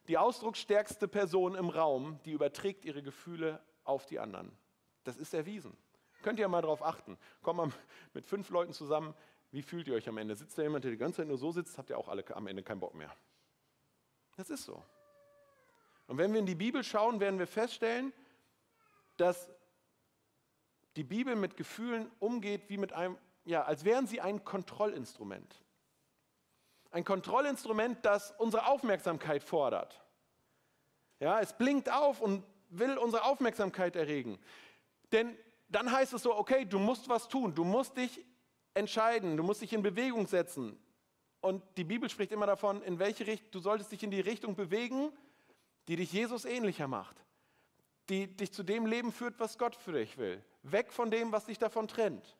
[0.07, 4.57] Die ausdrucksstärkste Person im Raum, die überträgt ihre Gefühle auf die anderen.
[5.03, 5.75] Das ist erwiesen.
[6.21, 7.17] Könnt ihr mal darauf achten.
[7.41, 7.71] Kommt mal
[8.13, 9.13] mit fünf Leuten zusammen.
[9.51, 10.35] Wie fühlt ihr euch am Ende?
[10.35, 12.47] Sitzt da jemand, der die ganze Zeit nur so sitzt, habt ihr auch alle am
[12.47, 13.15] Ende keinen Bock mehr.
[14.37, 14.83] Das ist so.
[16.07, 18.13] Und wenn wir in die Bibel schauen, werden wir feststellen,
[19.17, 19.49] dass
[20.95, 25.55] die Bibel mit Gefühlen umgeht wie mit einem, ja, als wären sie ein Kontrollinstrument.
[26.91, 30.03] Ein Kontrollinstrument, das unsere Aufmerksamkeit fordert.
[31.19, 34.39] Ja, es blinkt auf und will unsere Aufmerksamkeit erregen.
[35.11, 35.37] Denn
[35.69, 38.25] dann heißt es so, okay, du musst was tun, du musst dich
[38.73, 40.77] entscheiden, du musst dich in Bewegung setzen.
[41.41, 44.55] Und die Bibel spricht immer davon, in welche Richtung, du solltest dich in die Richtung
[44.55, 45.11] bewegen,
[45.87, 47.23] die dich Jesus ähnlicher macht,
[48.09, 50.43] die dich zu dem Leben führt, was Gott für dich will.
[50.63, 52.37] Weg von dem, was dich davon trennt.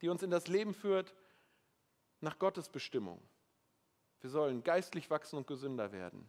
[0.00, 1.14] Die uns in das Leben führt
[2.20, 3.22] nach Gottes Bestimmung.
[4.20, 6.28] Wir sollen geistlich wachsen und gesünder werden.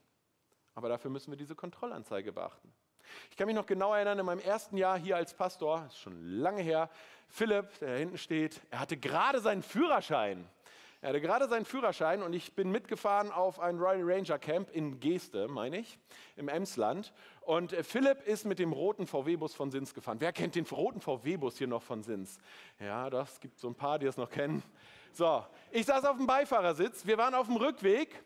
[0.75, 2.71] Aber dafür müssen wir diese Kontrollanzeige beachten.
[3.32, 6.00] Ich kann mich noch genau erinnern, in meinem ersten Jahr hier als Pastor, das ist
[6.00, 6.89] schon lange her,
[7.28, 10.48] Philipp, der da hinten steht, er hatte gerade seinen Führerschein.
[11.02, 15.00] Er hatte gerade seinen Führerschein und ich bin mitgefahren auf ein Royal Ranger Camp in
[15.00, 15.98] Geeste, meine ich,
[16.36, 17.13] im Emsland.
[17.41, 20.17] Und äh, Philipp ist mit dem roten VW-Bus von Sins gefahren.
[20.19, 22.38] Wer kennt den roten VW-Bus hier noch von Sins?
[22.82, 24.62] Ja, das gibt so ein paar, die es noch kennen.
[25.13, 28.22] So, ich saß auf dem Beifahrersitz, wir waren auf dem Rückweg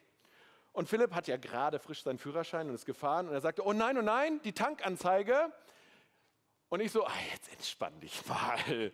[0.73, 3.73] und Philipp hat ja gerade frisch seinen Führerschein und ist gefahren und er sagte, oh
[3.73, 5.51] nein, oh nein, die Tankanzeige.
[6.69, 8.91] Und ich so, ah, jetzt entspann dich mal.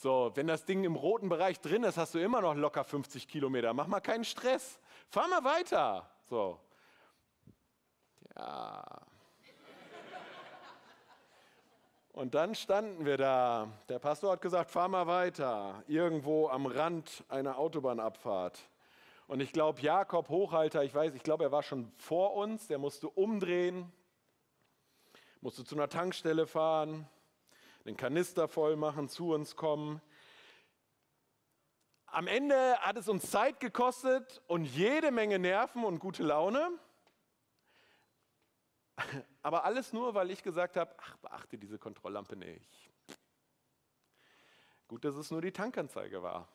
[0.00, 3.26] So, wenn das Ding im roten Bereich drin ist, hast du immer noch locker 50
[3.26, 3.74] Kilometer.
[3.74, 4.78] Mach mal keinen Stress.
[5.08, 6.08] Fahr mal weiter.
[6.30, 6.60] So.
[8.36, 8.84] Ja.
[12.12, 13.68] Und dann standen wir da.
[13.88, 15.82] Der Pastor hat gesagt, fahr mal weiter.
[15.88, 18.58] Irgendwo am Rand einer Autobahnabfahrt.
[19.28, 22.66] Und ich glaube, Jakob Hochhalter, ich weiß, ich glaube, er war schon vor uns.
[22.66, 23.92] Der musste umdrehen,
[25.40, 27.08] musste zu einer Tankstelle fahren
[27.88, 30.02] den Kanister voll machen, zu uns kommen.
[32.06, 36.70] Am Ende hat es uns Zeit gekostet und jede Menge Nerven und gute Laune.
[39.42, 42.90] Aber alles nur, weil ich gesagt habe, ach, beachte diese Kontrolllampe nicht.
[44.86, 46.48] Gut, dass es nur die Tankanzeige war.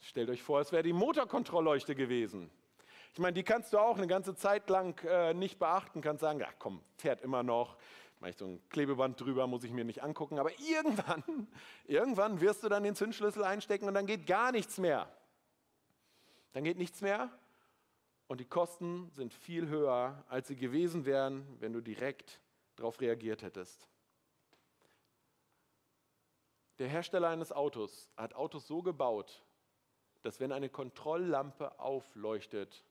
[0.00, 2.50] Stellt euch vor, es wäre die Motorkontrollleuchte gewesen.
[3.12, 6.42] Ich meine, die kannst du auch eine ganze Zeit lang äh, nicht beachten, kannst sagen,
[6.46, 7.76] ach komm, fährt immer noch,
[8.20, 10.38] mache ich so ein Klebeband drüber, muss ich mir nicht angucken.
[10.38, 11.48] Aber irgendwann,
[11.86, 15.08] irgendwann wirst du dann den Zündschlüssel einstecken und dann geht gar nichts mehr.
[16.52, 17.30] Dann geht nichts mehr
[18.28, 22.40] und die Kosten sind viel höher, als sie gewesen wären, wenn du direkt
[22.76, 23.88] darauf reagiert hättest.
[26.78, 29.42] Der Hersteller eines Autos hat Autos so gebaut,
[30.26, 32.82] dass wenn eine Kontrolllampe aufleuchtet,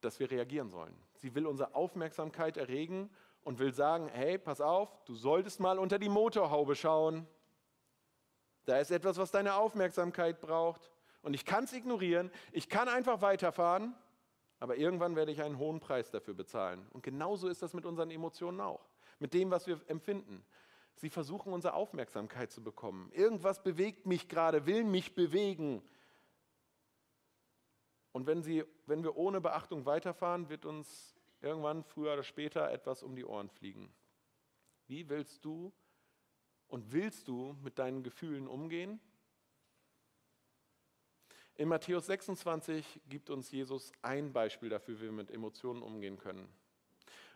[0.00, 0.96] dass wir reagieren sollen.
[1.14, 3.08] Sie will unsere Aufmerksamkeit erregen
[3.44, 7.28] und will sagen, hey, pass auf, du solltest mal unter die Motorhaube schauen.
[8.64, 10.90] Da ist etwas, was deine Aufmerksamkeit braucht.
[11.22, 13.94] Und ich kann es ignorieren, ich kann einfach weiterfahren,
[14.58, 16.84] aber irgendwann werde ich einen hohen Preis dafür bezahlen.
[16.90, 18.88] Und genauso ist das mit unseren Emotionen auch,
[19.20, 20.44] mit dem, was wir empfinden.
[20.96, 23.12] Sie versuchen unsere Aufmerksamkeit zu bekommen.
[23.12, 25.82] Irgendwas bewegt mich gerade, will mich bewegen.
[28.12, 33.02] Und wenn, sie, wenn wir ohne Beachtung weiterfahren, wird uns irgendwann früher oder später etwas
[33.02, 33.92] um die Ohren fliegen.
[34.86, 35.72] Wie willst du
[36.68, 39.00] und willst du mit deinen Gefühlen umgehen?
[41.54, 46.48] In Matthäus 26 gibt uns Jesus ein Beispiel dafür, wie wir mit Emotionen umgehen können.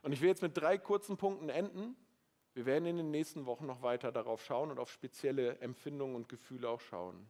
[0.02, 1.96] Und ich will jetzt mit drei kurzen Punkten enden.
[2.54, 6.28] Wir werden in den nächsten Wochen noch weiter darauf schauen und auf spezielle Empfindungen und
[6.28, 7.26] Gefühle auch schauen.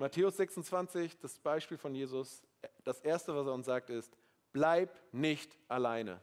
[0.00, 2.42] Matthäus 26, das Beispiel von Jesus,
[2.84, 4.16] das Erste, was er uns sagt, ist,
[4.50, 6.22] bleib nicht alleine.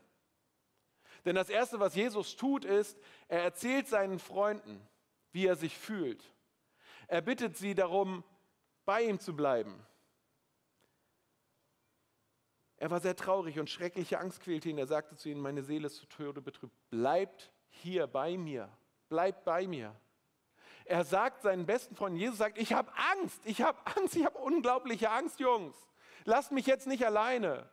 [1.26, 4.82] Denn das Erste, was Jesus tut, ist, er erzählt seinen Freunden,
[5.32, 6.24] wie er sich fühlt.
[7.08, 8.24] Er bittet sie darum,
[8.84, 9.80] bei ihm zu bleiben.
[12.78, 14.80] Er war sehr traurig und schreckliche Angst quälte ihn.
[14.80, 16.74] Er sagte zu ihnen, meine Seele ist zu Tode betrübt.
[16.90, 18.76] Bleibt hier bei mir.
[19.08, 19.96] Bleibt bei mir.
[20.88, 24.38] Er sagt seinen besten Freunden, Jesus sagt, ich habe Angst, ich habe Angst, ich habe
[24.38, 25.76] unglaubliche Angst, Jungs.
[26.24, 27.70] Lasst mich jetzt nicht alleine.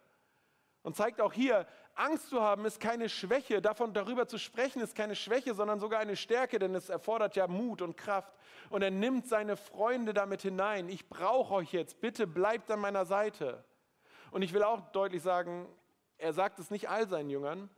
[0.83, 4.97] Und zeigt auch hier, Angst zu haben ist keine Schwäche, davon darüber zu sprechen ist
[4.97, 8.35] keine Schwäche, sondern sogar eine Stärke, denn es erfordert ja Mut und Kraft.
[8.69, 10.89] Und er nimmt seine Freunde damit hinein.
[10.89, 13.65] Ich brauche euch jetzt, bitte bleibt an meiner Seite.
[14.33, 15.69] Und ich will auch deutlich sagen,
[16.19, 17.71] er sagt es nicht all seinen Jüngern,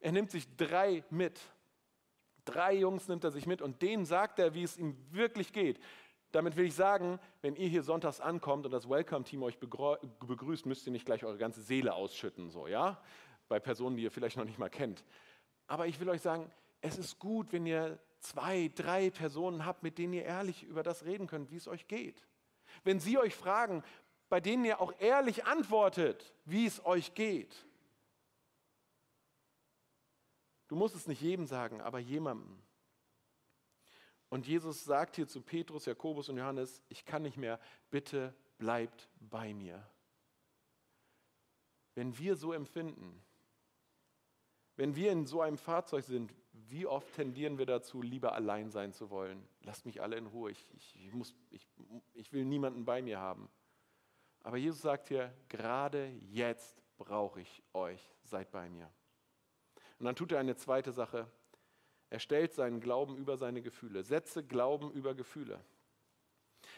[0.00, 1.40] er nimmt sich drei mit.
[2.44, 5.78] Drei Jungs nimmt er sich mit und denen sagt er, wie es ihm wirklich geht.
[6.32, 10.86] Damit will ich sagen, wenn ihr hier sonntags ankommt und das Welcome-Team euch begrüßt, müsst
[10.86, 13.00] ihr nicht gleich eure ganze Seele ausschütten, so, ja?
[13.48, 15.04] Bei Personen, die ihr vielleicht noch nicht mal kennt.
[15.66, 16.50] Aber ich will euch sagen,
[16.80, 21.04] es ist gut, wenn ihr zwei, drei Personen habt, mit denen ihr ehrlich über das
[21.04, 22.22] reden könnt, wie es euch geht.
[22.82, 23.84] Wenn sie euch fragen,
[24.28, 27.66] bei denen ihr auch ehrlich antwortet, wie es euch geht.
[30.72, 32.58] Du musst es nicht jedem sagen, aber jemandem.
[34.30, 39.10] Und Jesus sagt hier zu Petrus, Jakobus und Johannes, ich kann nicht mehr, bitte bleibt
[39.20, 39.86] bei mir.
[41.94, 43.22] Wenn wir so empfinden,
[44.76, 48.94] wenn wir in so einem Fahrzeug sind, wie oft tendieren wir dazu, lieber allein sein
[48.94, 49.46] zu wollen?
[49.60, 51.68] Lasst mich alle in Ruhe, ich, ich, muss, ich,
[52.14, 53.50] ich will niemanden bei mir haben.
[54.42, 58.90] Aber Jesus sagt hier, gerade jetzt brauche ich euch, seid bei mir.
[60.02, 61.28] Und dann tut er eine zweite Sache,
[62.10, 64.02] er stellt seinen Glauben über seine Gefühle.
[64.02, 65.60] Setze Glauben über Gefühle.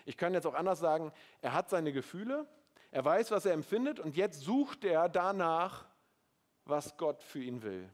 [0.05, 1.11] Ich kann jetzt auch anders sagen,
[1.41, 2.47] er hat seine Gefühle,
[2.91, 5.87] er weiß, was er empfindet und jetzt sucht er danach,
[6.67, 7.89] was Gott für ihn will.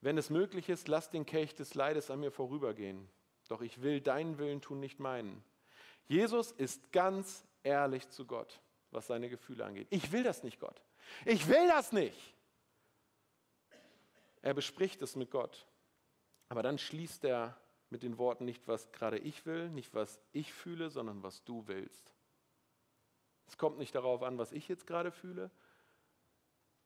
[0.00, 3.06] Wenn es möglich ist, lass den Kelch des Leides an mir vorübergehen.
[3.48, 5.44] Doch ich will deinen Willen tun, nicht meinen.
[6.06, 9.88] Jesus ist ganz ehrlich zu Gott, was seine Gefühle angeht.
[9.90, 10.80] Ich will das nicht, Gott.
[11.26, 12.34] Ich will das nicht.
[14.42, 15.66] Er bespricht es mit Gott.
[16.48, 17.58] Aber dann schließt er
[17.90, 21.66] mit den Worten nicht, was gerade ich will, nicht was ich fühle, sondern was du
[21.66, 22.14] willst.
[23.46, 25.50] Es kommt nicht darauf an, was ich jetzt gerade fühle,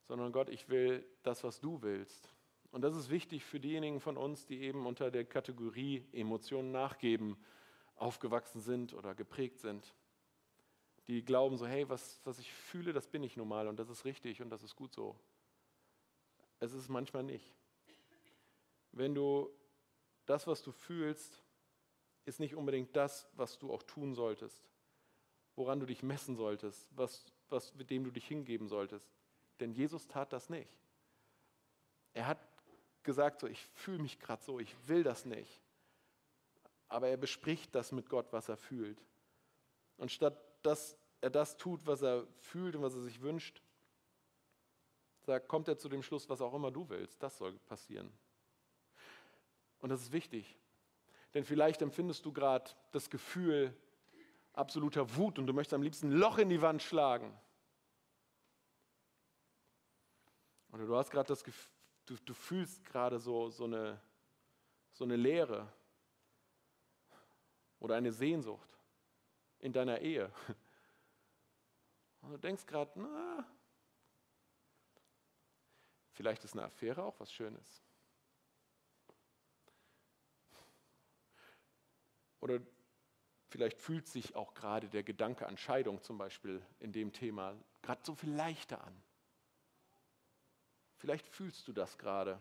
[0.06, 2.32] sondern Gott, ich will das, was du willst.
[2.70, 7.36] Und das ist wichtig für diejenigen von uns, die eben unter der Kategorie Emotionen nachgeben,
[7.96, 9.94] aufgewachsen sind oder geprägt sind.
[11.08, 14.04] Die glauben so, hey, was, was ich fühle, das bin ich normal und das ist
[14.04, 15.18] richtig und das ist gut so
[16.62, 17.52] es ist manchmal nicht.
[18.92, 19.50] Wenn du
[20.26, 21.42] das, was du fühlst,
[22.24, 24.62] ist nicht unbedingt das, was du auch tun solltest,
[25.56, 29.12] woran du dich messen solltest, was, was, mit dem du dich hingeben solltest.
[29.58, 30.70] Denn Jesus tat das nicht.
[32.14, 32.38] Er hat
[33.02, 35.60] gesagt, so, ich fühle mich gerade so, ich will das nicht.
[36.88, 39.02] Aber er bespricht das mit Gott, was er fühlt.
[39.96, 43.62] Und statt dass er das tut, was er fühlt und was er sich wünscht,
[45.24, 47.22] sagt, kommt er zu dem Schluss, was auch immer du willst.
[47.22, 48.12] Das soll passieren.
[49.78, 50.58] Und das ist wichtig.
[51.34, 53.74] Denn vielleicht empfindest du gerade das Gefühl
[54.52, 57.36] absoluter Wut und du möchtest am liebsten ein Loch in die Wand schlagen.
[60.72, 61.70] Oder du hast gerade das Gefühl,
[62.06, 64.00] du, du fühlst gerade so, so, eine,
[64.92, 65.72] so eine Leere
[67.78, 68.68] oder eine Sehnsucht
[69.58, 70.30] in deiner Ehe.
[72.22, 73.46] Und du denkst gerade, na,
[76.12, 77.82] vielleicht ist eine Affäre auch was Schönes.
[82.40, 82.60] Oder
[83.50, 88.00] vielleicht fühlt sich auch gerade der Gedanke an Scheidung zum Beispiel in dem Thema gerade
[88.04, 89.02] so viel leichter an.
[90.98, 92.40] Vielleicht fühlst du das gerade.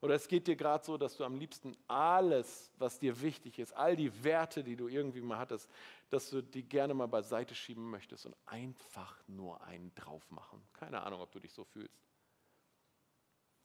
[0.00, 3.72] Oder es geht dir gerade so, dass du am liebsten alles, was dir wichtig ist,
[3.72, 5.70] all die Werte, die du irgendwie mal hattest,
[6.10, 10.60] dass du die gerne mal beiseite schieben möchtest und einfach nur einen drauf machen.
[10.72, 12.11] Keine Ahnung, ob du dich so fühlst.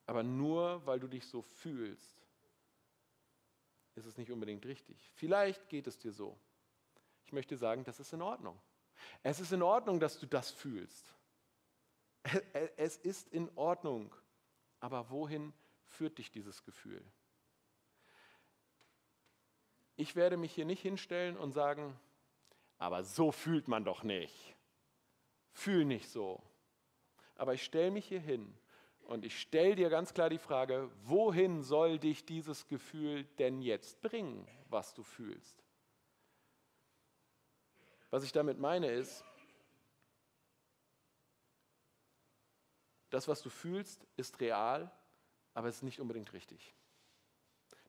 [0.07, 2.25] Aber nur weil du dich so fühlst,
[3.95, 4.97] ist es nicht unbedingt richtig.
[5.15, 6.37] Vielleicht geht es dir so.
[7.25, 8.57] Ich möchte sagen, das ist in Ordnung.
[9.21, 11.13] Es ist in Ordnung, dass du das fühlst.
[12.77, 14.15] Es ist in Ordnung.
[14.79, 17.03] Aber wohin führt dich dieses Gefühl?
[19.95, 21.99] Ich werde mich hier nicht hinstellen und sagen,
[22.77, 24.55] aber so fühlt man doch nicht.
[25.51, 26.41] Fühl nicht so.
[27.35, 28.55] Aber ich stelle mich hier hin
[29.07, 34.01] und ich stelle dir ganz klar die Frage, wohin soll dich dieses Gefühl denn jetzt
[34.01, 35.63] bringen, was du fühlst?
[38.09, 39.23] Was ich damit meine ist,
[43.09, 44.91] das, was du fühlst, ist real,
[45.53, 46.75] aber es ist nicht unbedingt richtig.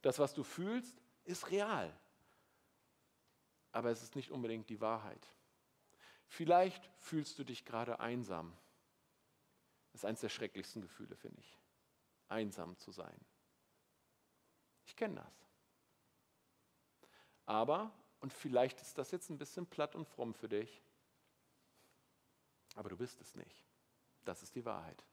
[0.02, 1.92] Das, was du fühlst, ist real,
[3.72, 5.26] aber es ist nicht unbedingt die Wahrheit.
[6.28, 8.56] Vielleicht fühlst du dich gerade einsam.
[9.92, 11.56] Das ist eines der schrecklichsten Gefühle, finde ich.
[12.28, 13.18] Einsam zu sein.
[14.84, 15.48] Ich kenne das.
[17.46, 20.82] Aber, und vielleicht ist das jetzt ein bisschen platt und fromm für dich,
[22.74, 23.66] aber du bist es nicht.
[24.24, 25.04] Das ist die Wahrheit.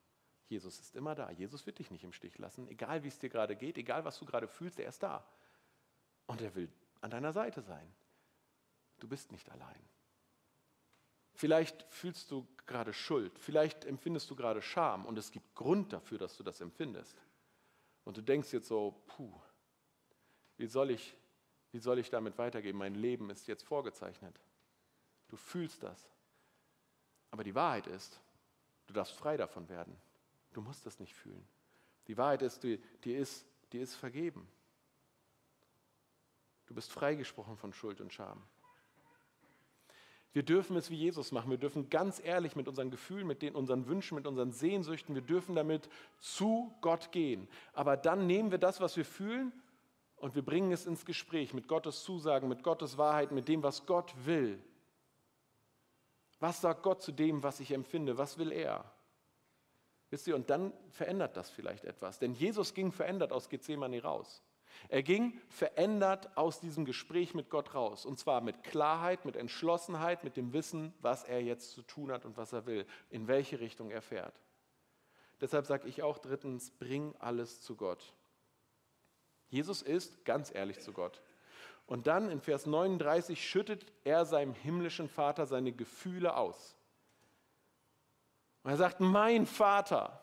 [0.48, 1.32] Jesus ist immer da.
[1.32, 4.20] Jesus wird dich nicht im Stich lassen, egal wie es dir gerade geht, egal was
[4.20, 5.26] du gerade fühlst, er ist da.
[6.28, 7.96] Und er will an deiner Seite sein.
[9.00, 9.90] Du bist nicht allein.
[11.36, 16.17] Vielleicht fühlst du gerade Schuld, vielleicht empfindest du gerade Scham und es gibt Grund dafür,
[16.17, 17.21] dass du das empfindest.
[18.06, 19.34] Und du denkst jetzt so, puh,
[20.58, 21.15] wie soll ich,
[21.71, 22.78] wie soll ich damit weitergehen?
[22.78, 24.39] Mein Leben ist jetzt vorgezeichnet.
[25.28, 26.10] Du fühlst das.
[27.32, 28.21] Aber die Wahrheit ist,
[28.88, 29.95] du darfst frei davon werden.
[30.54, 31.45] Du musst das nicht fühlen.
[32.08, 34.48] Die Wahrheit ist, die ist, die ist vergeben.
[36.67, 38.41] Du bist freigesprochen von Schuld und Scham.
[40.36, 41.50] Wir dürfen es wie Jesus machen.
[41.50, 45.21] Wir dürfen ganz ehrlich mit unseren Gefühlen, mit den, unseren Wünschen, mit unseren Sehnsüchten, wir
[45.21, 45.88] dürfen damit
[46.19, 47.48] zu Gott gehen.
[47.71, 49.54] Aber dann nehmen wir das, was wir fühlen,
[50.17, 53.86] und wir bringen es ins Gespräch mit Gottes Zusagen, mit Gottes Wahrheit, mit dem, was
[53.86, 54.62] Gott will.
[56.41, 58.17] Was sagt Gott zu dem, was ich empfinde?
[58.17, 58.91] Was will er?
[60.10, 62.19] Wisst ihr, und dann verändert das vielleicht etwas.
[62.19, 64.43] Denn Jesus ging verändert aus Gethsemane raus.
[64.90, 68.06] Er ging verändert aus diesem Gespräch mit Gott raus.
[68.06, 72.26] Und zwar mit Klarheit, mit Entschlossenheit, mit dem Wissen, was er jetzt zu tun hat
[72.26, 74.40] und was er will, in welche Richtung er fährt.
[75.42, 78.14] Deshalb sage ich auch drittens, bring alles zu Gott.
[79.50, 81.22] Jesus ist ganz ehrlich zu Gott.
[81.88, 86.76] Und dann in Vers 39 schüttet er seinem himmlischen Vater seine Gefühle aus.
[88.64, 90.20] Und er sagt, mein Vater.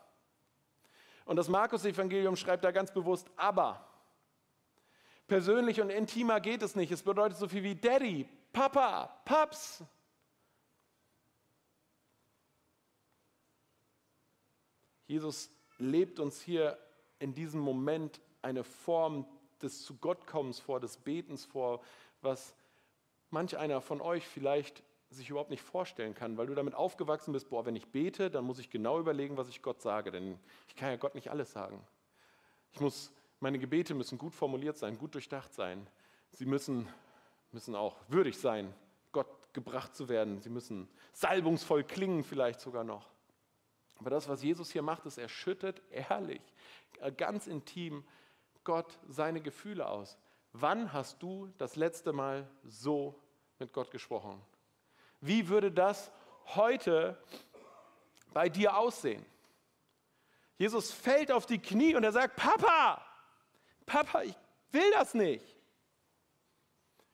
[1.25, 3.87] Und das Markus-Evangelium schreibt da ganz bewusst, aber.
[5.27, 6.91] Persönlich und intimer geht es nicht.
[6.91, 9.83] Es bedeutet so viel wie Daddy, Papa, Paps.
[15.07, 16.77] Jesus lebt uns hier
[17.19, 19.25] in diesem Moment eine Form
[19.61, 21.81] des zu Gott kommens vor, des Betens vor,
[22.21, 22.53] was
[23.29, 27.49] manch einer von euch vielleicht sich überhaupt nicht vorstellen kann, weil du damit aufgewachsen bist,
[27.49, 30.75] boah, wenn ich bete, dann muss ich genau überlegen, was ich Gott sage, denn ich
[30.75, 31.85] kann ja Gott nicht alles sagen.
[32.71, 33.11] Ich muss
[33.43, 35.85] meine Gebete müssen gut formuliert sein, gut durchdacht sein.
[36.31, 36.87] Sie müssen,
[37.51, 38.73] müssen auch würdig sein,
[39.11, 40.39] Gott gebracht zu werden.
[40.39, 43.09] Sie müssen salbungsvoll klingen vielleicht sogar noch.
[43.99, 46.41] Aber das, was Jesus hier macht, ist, er schüttet ehrlich,
[47.01, 48.05] äh, ganz intim
[48.63, 50.17] Gott seine Gefühle aus.
[50.53, 53.19] Wann hast du das letzte Mal so
[53.59, 54.41] mit Gott gesprochen?
[55.19, 56.13] Wie würde das
[56.55, 57.21] heute
[58.33, 59.25] bei dir aussehen?
[60.57, 63.05] Jesus fällt auf die Knie und er sagt, Papa,
[63.85, 64.35] Papa, ich
[64.71, 65.45] will das nicht.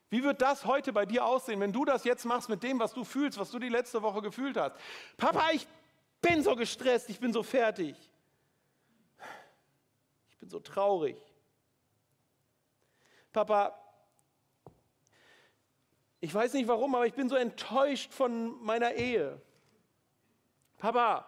[0.10, 2.94] Wie wird das heute bei dir aussehen, wenn du das jetzt machst mit dem, was
[2.94, 4.76] du fühlst, was du die letzte Woche gefühlt hast?
[5.18, 5.68] Papa, ich
[6.22, 7.96] bin so gestresst, ich bin so fertig.
[10.32, 11.18] Ich bin so traurig.
[13.32, 13.78] Papa,
[16.22, 19.40] ich weiß nicht warum, aber ich bin so enttäuscht von meiner Ehe.
[20.80, 21.26] Papa,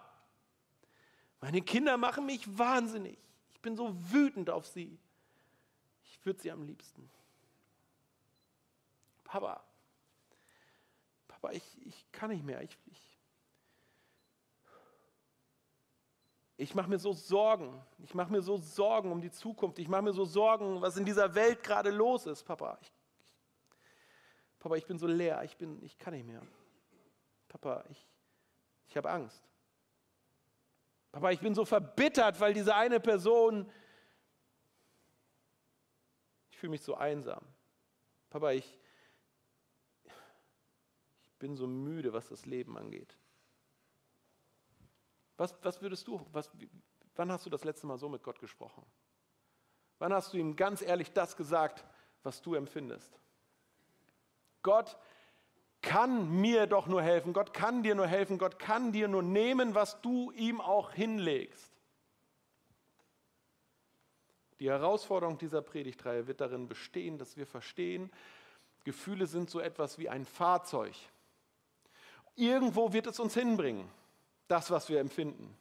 [1.39, 3.19] meine Kinder machen mich wahnsinnig.
[3.51, 4.97] Ich bin so wütend auf sie.
[6.23, 7.09] Würde sie am liebsten.
[9.23, 9.63] Papa,
[11.27, 12.61] Papa, ich, ich kann nicht mehr.
[12.61, 13.17] Ich, ich,
[16.57, 17.81] ich mache mir so Sorgen.
[17.99, 19.79] Ich mache mir so Sorgen um die Zukunft.
[19.79, 22.77] Ich mache mir so Sorgen, was in dieser Welt gerade los ist, Papa.
[22.81, 22.91] Ich,
[24.59, 25.41] Papa, ich bin so leer.
[25.43, 26.41] Ich, bin, ich kann nicht mehr.
[27.47, 28.07] Papa, ich,
[28.87, 29.43] ich habe Angst.
[31.11, 33.69] Papa, ich bin so verbittert, weil diese eine Person,
[36.61, 37.43] fühle mich so einsam.
[38.29, 38.79] Papa, ich,
[40.03, 43.17] ich bin so müde, was das Leben angeht.
[45.37, 46.51] Was, was würdest du, was,
[47.15, 48.85] wann hast du das letzte Mal so mit Gott gesprochen?
[49.97, 51.83] Wann hast du ihm ganz ehrlich das gesagt,
[52.21, 53.19] was du empfindest?
[54.61, 54.99] Gott
[55.81, 59.73] kann mir doch nur helfen, Gott kann dir nur helfen, Gott kann dir nur nehmen,
[59.73, 61.80] was du ihm auch hinlegst.
[64.61, 68.11] Die Herausforderung dieser Predigtreihe wird darin bestehen, dass wir verstehen,
[68.83, 70.93] Gefühle sind so etwas wie ein Fahrzeug.
[72.35, 73.89] Irgendwo wird es uns hinbringen,
[74.47, 75.57] das, was wir empfinden.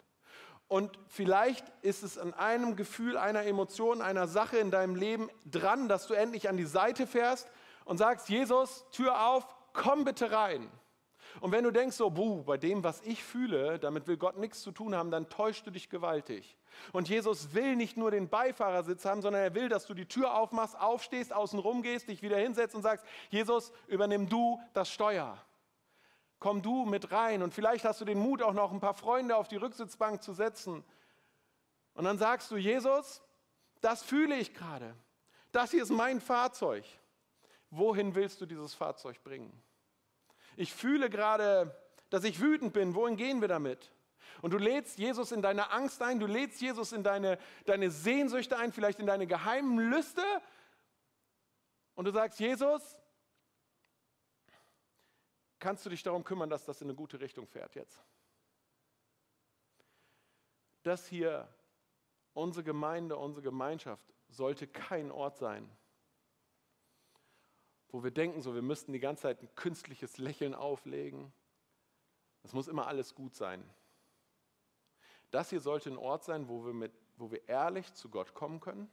[0.68, 5.88] Und vielleicht ist es an einem Gefühl, einer Emotion, einer Sache in deinem Leben dran,
[5.88, 7.50] dass du endlich an die Seite fährst
[7.86, 10.70] und sagst, Jesus, Tür auf, komm bitte rein.
[11.40, 14.60] Und wenn du denkst, so, buh, bei dem, was ich fühle, damit will Gott nichts
[14.60, 16.54] zu tun haben, dann täuschst du dich gewaltig.
[16.92, 20.34] Und Jesus will nicht nur den Beifahrersitz haben, sondern er will, dass du die Tür
[20.34, 25.38] aufmachst, aufstehst, außen rum gehst, dich wieder hinsetzt und sagst, Jesus, übernimm du das Steuer.
[26.38, 27.42] Komm du mit rein.
[27.42, 30.32] Und vielleicht hast du den Mut, auch noch ein paar Freunde auf die Rücksitzbank zu
[30.32, 30.82] setzen.
[31.94, 33.22] Und dann sagst du, Jesus,
[33.80, 34.94] das fühle ich gerade.
[35.52, 36.84] Das hier ist mein Fahrzeug.
[37.70, 39.52] Wohin willst du dieses Fahrzeug bringen?
[40.56, 41.74] Ich fühle gerade,
[42.08, 42.94] dass ich wütend bin.
[42.94, 43.90] Wohin gehen wir damit?
[44.42, 48.56] Und du lädst Jesus in deine Angst ein, du lädst Jesus in deine, deine Sehnsüchte
[48.56, 50.22] ein, vielleicht in deine geheimen Lüste.
[51.94, 53.00] Und du sagst, Jesus,
[55.58, 58.02] kannst du dich darum kümmern, dass das in eine gute Richtung fährt jetzt?
[60.82, 61.46] Das hier,
[62.32, 65.68] unsere Gemeinde, unsere Gemeinschaft, sollte kein Ort sein,
[67.88, 71.32] wo wir denken, so wir müssten die ganze Zeit ein künstliches Lächeln auflegen.
[72.42, 73.68] Es muss immer alles gut sein.
[75.30, 78.60] Das hier sollte ein Ort sein, wo wir, mit, wo wir ehrlich zu Gott kommen
[78.60, 78.90] können.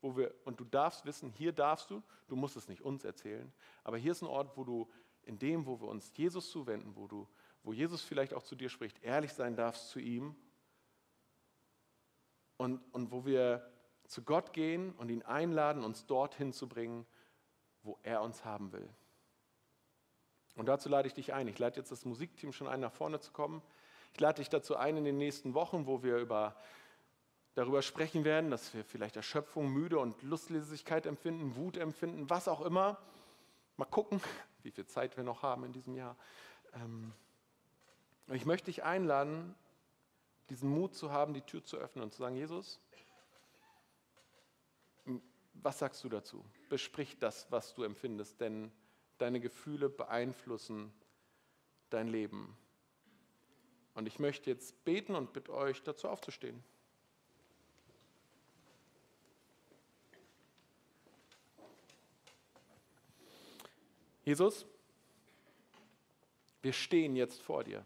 [0.00, 3.52] Wo wir, und du darfst wissen, hier darfst du, du musst es nicht uns erzählen,
[3.84, 4.90] aber hier ist ein Ort, wo du
[5.22, 7.26] in dem, wo wir uns Jesus zuwenden, wo, du,
[7.62, 10.36] wo Jesus vielleicht auch zu dir spricht, ehrlich sein darfst zu ihm
[12.58, 13.70] und, und wo wir
[14.06, 17.06] zu Gott gehen und ihn einladen, uns dorthin zu bringen,
[17.82, 18.88] wo er uns haben will.
[20.54, 21.48] Und dazu lade ich dich ein.
[21.48, 23.62] Ich lade jetzt das Musikteam schon ein, nach vorne zu kommen.
[24.14, 26.54] Ich lade dich dazu ein in den nächsten Wochen, wo wir über,
[27.54, 32.60] darüber sprechen werden, dass wir vielleicht Erschöpfung, Müde und Lustlosigkeit empfinden, Wut empfinden, was auch
[32.60, 32.96] immer.
[33.76, 34.20] Mal gucken,
[34.62, 36.16] wie viel Zeit wir noch haben in diesem Jahr.
[36.74, 37.12] Ähm,
[38.28, 39.56] ich möchte dich einladen,
[40.48, 42.80] diesen Mut zu haben, die Tür zu öffnen und zu sagen, Jesus,
[45.54, 46.44] was sagst du dazu?
[46.68, 48.70] Besprich das, was du empfindest, denn
[49.18, 50.92] deine Gefühle beeinflussen
[51.90, 52.56] dein Leben.
[53.94, 56.62] Und ich möchte jetzt beten und bitte euch dazu aufzustehen.
[64.24, 64.66] Jesus,
[66.62, 67.84] wir stehen jetzt vor dir.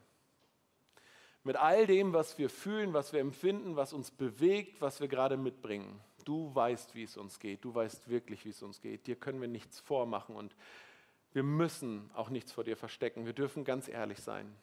[1.42, 5.36] Mit all dem, was wir fühlen, was wir empfinden, was uns bewegt, was wir gerade
[5.36, 6.00] mitbringen.
[6.24, 7.64] Du weißt, wie es uns geht.
[7.64, 9.06] Du weißt wirklich, wie es uns geht.
[9.06, 10.54] Dir können wir nichts vormachen und
[11.32, 13.26] wir müssen auch nichts vor dir verstecken.
[13.26, 14.54] Wir dürfen ganz ehrlich sein.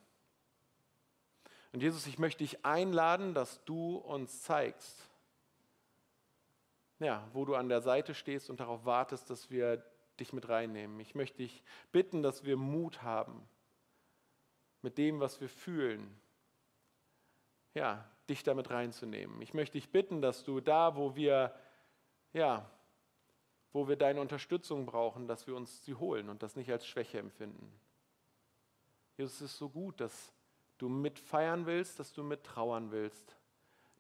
[1.76, 5.10] Und Jesus, ich möchte dich einladen, dass du uns zeigst,
[7.00, 9.84] ja, wo du an der Seite stehst und darauf wartest, dass wir
[10.18, 10.98] dich mit reinnehmen.
[11.02, 13.46] Ich möchte dich bitten, dass wir Mut haben
[14.84, 16.18] mit dem, was wir fühlen.
[17.74, 19.42] Ja, dich damit reinzunehmen.
[19.42, 21.54] Ich möchte dich bitten, dass du da, wo wir,
[22.32, 22.72] ja,
[23.74, 27.20] wo wir deine Unterstützung brauchen, dass wir uns sie holen und das nicht als Schwäche
[27.20, 27.70] empfinden.
[29.18, 30.35] Jesus, es ist so gut, dass
[30.78, 33.36] du mit feiern willst, dass du mit trauern willst,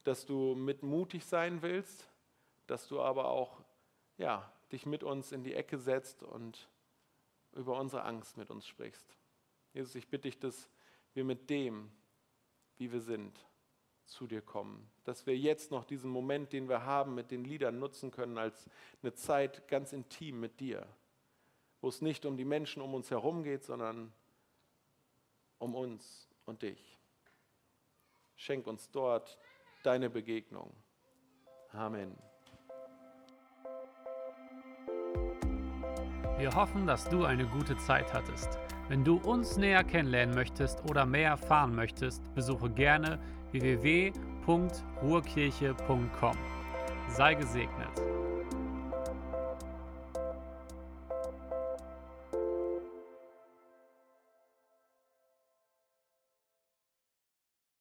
[0.03, 2.09] dass du mit mutig sein willst,
[2.67, 3.61] dass du aber auch,
[4.17, 6.69] ja, dich mit uns in die Ecke setzt und
[7.53, 9.17] über unsere Angst mit uns sprichst.
[9.73, 10.69] Jesus, ich bitte dich, dass
[11.13, 11.91] wir mit dem,
[12.77, 13.45] wie wir sind,
[14.05, 14.87] zu dir kommen.
[15.03, 18.69] Dass wir jetzt noch diesen Moment, den wir haben, mit den Liedern nutzen können, als
[19.01, 20.87] eine Zeit ganz intim mit dir,
[21.81, 24.13] wo es nicht um die Menschen um uns herum geht, sondern
[25.57, 26.99] um uns und dich.
[28.35, 29.39] Schenk uns dort
[29.83, 30.75] deine Begegnung.
[31.71, 32.17] Amen.
[36.37, 38.59] Wir hoffen, dass du eine gute Zeit hattest.
[38.89, 43.19] Wenn du uns näher kennenlernen möchtest oder mehr erfahren möchtest, besuche gerne
[43.51, 46.37] www.ruhrkirche.com.
[47.07, 48.01] Sei gesegnet.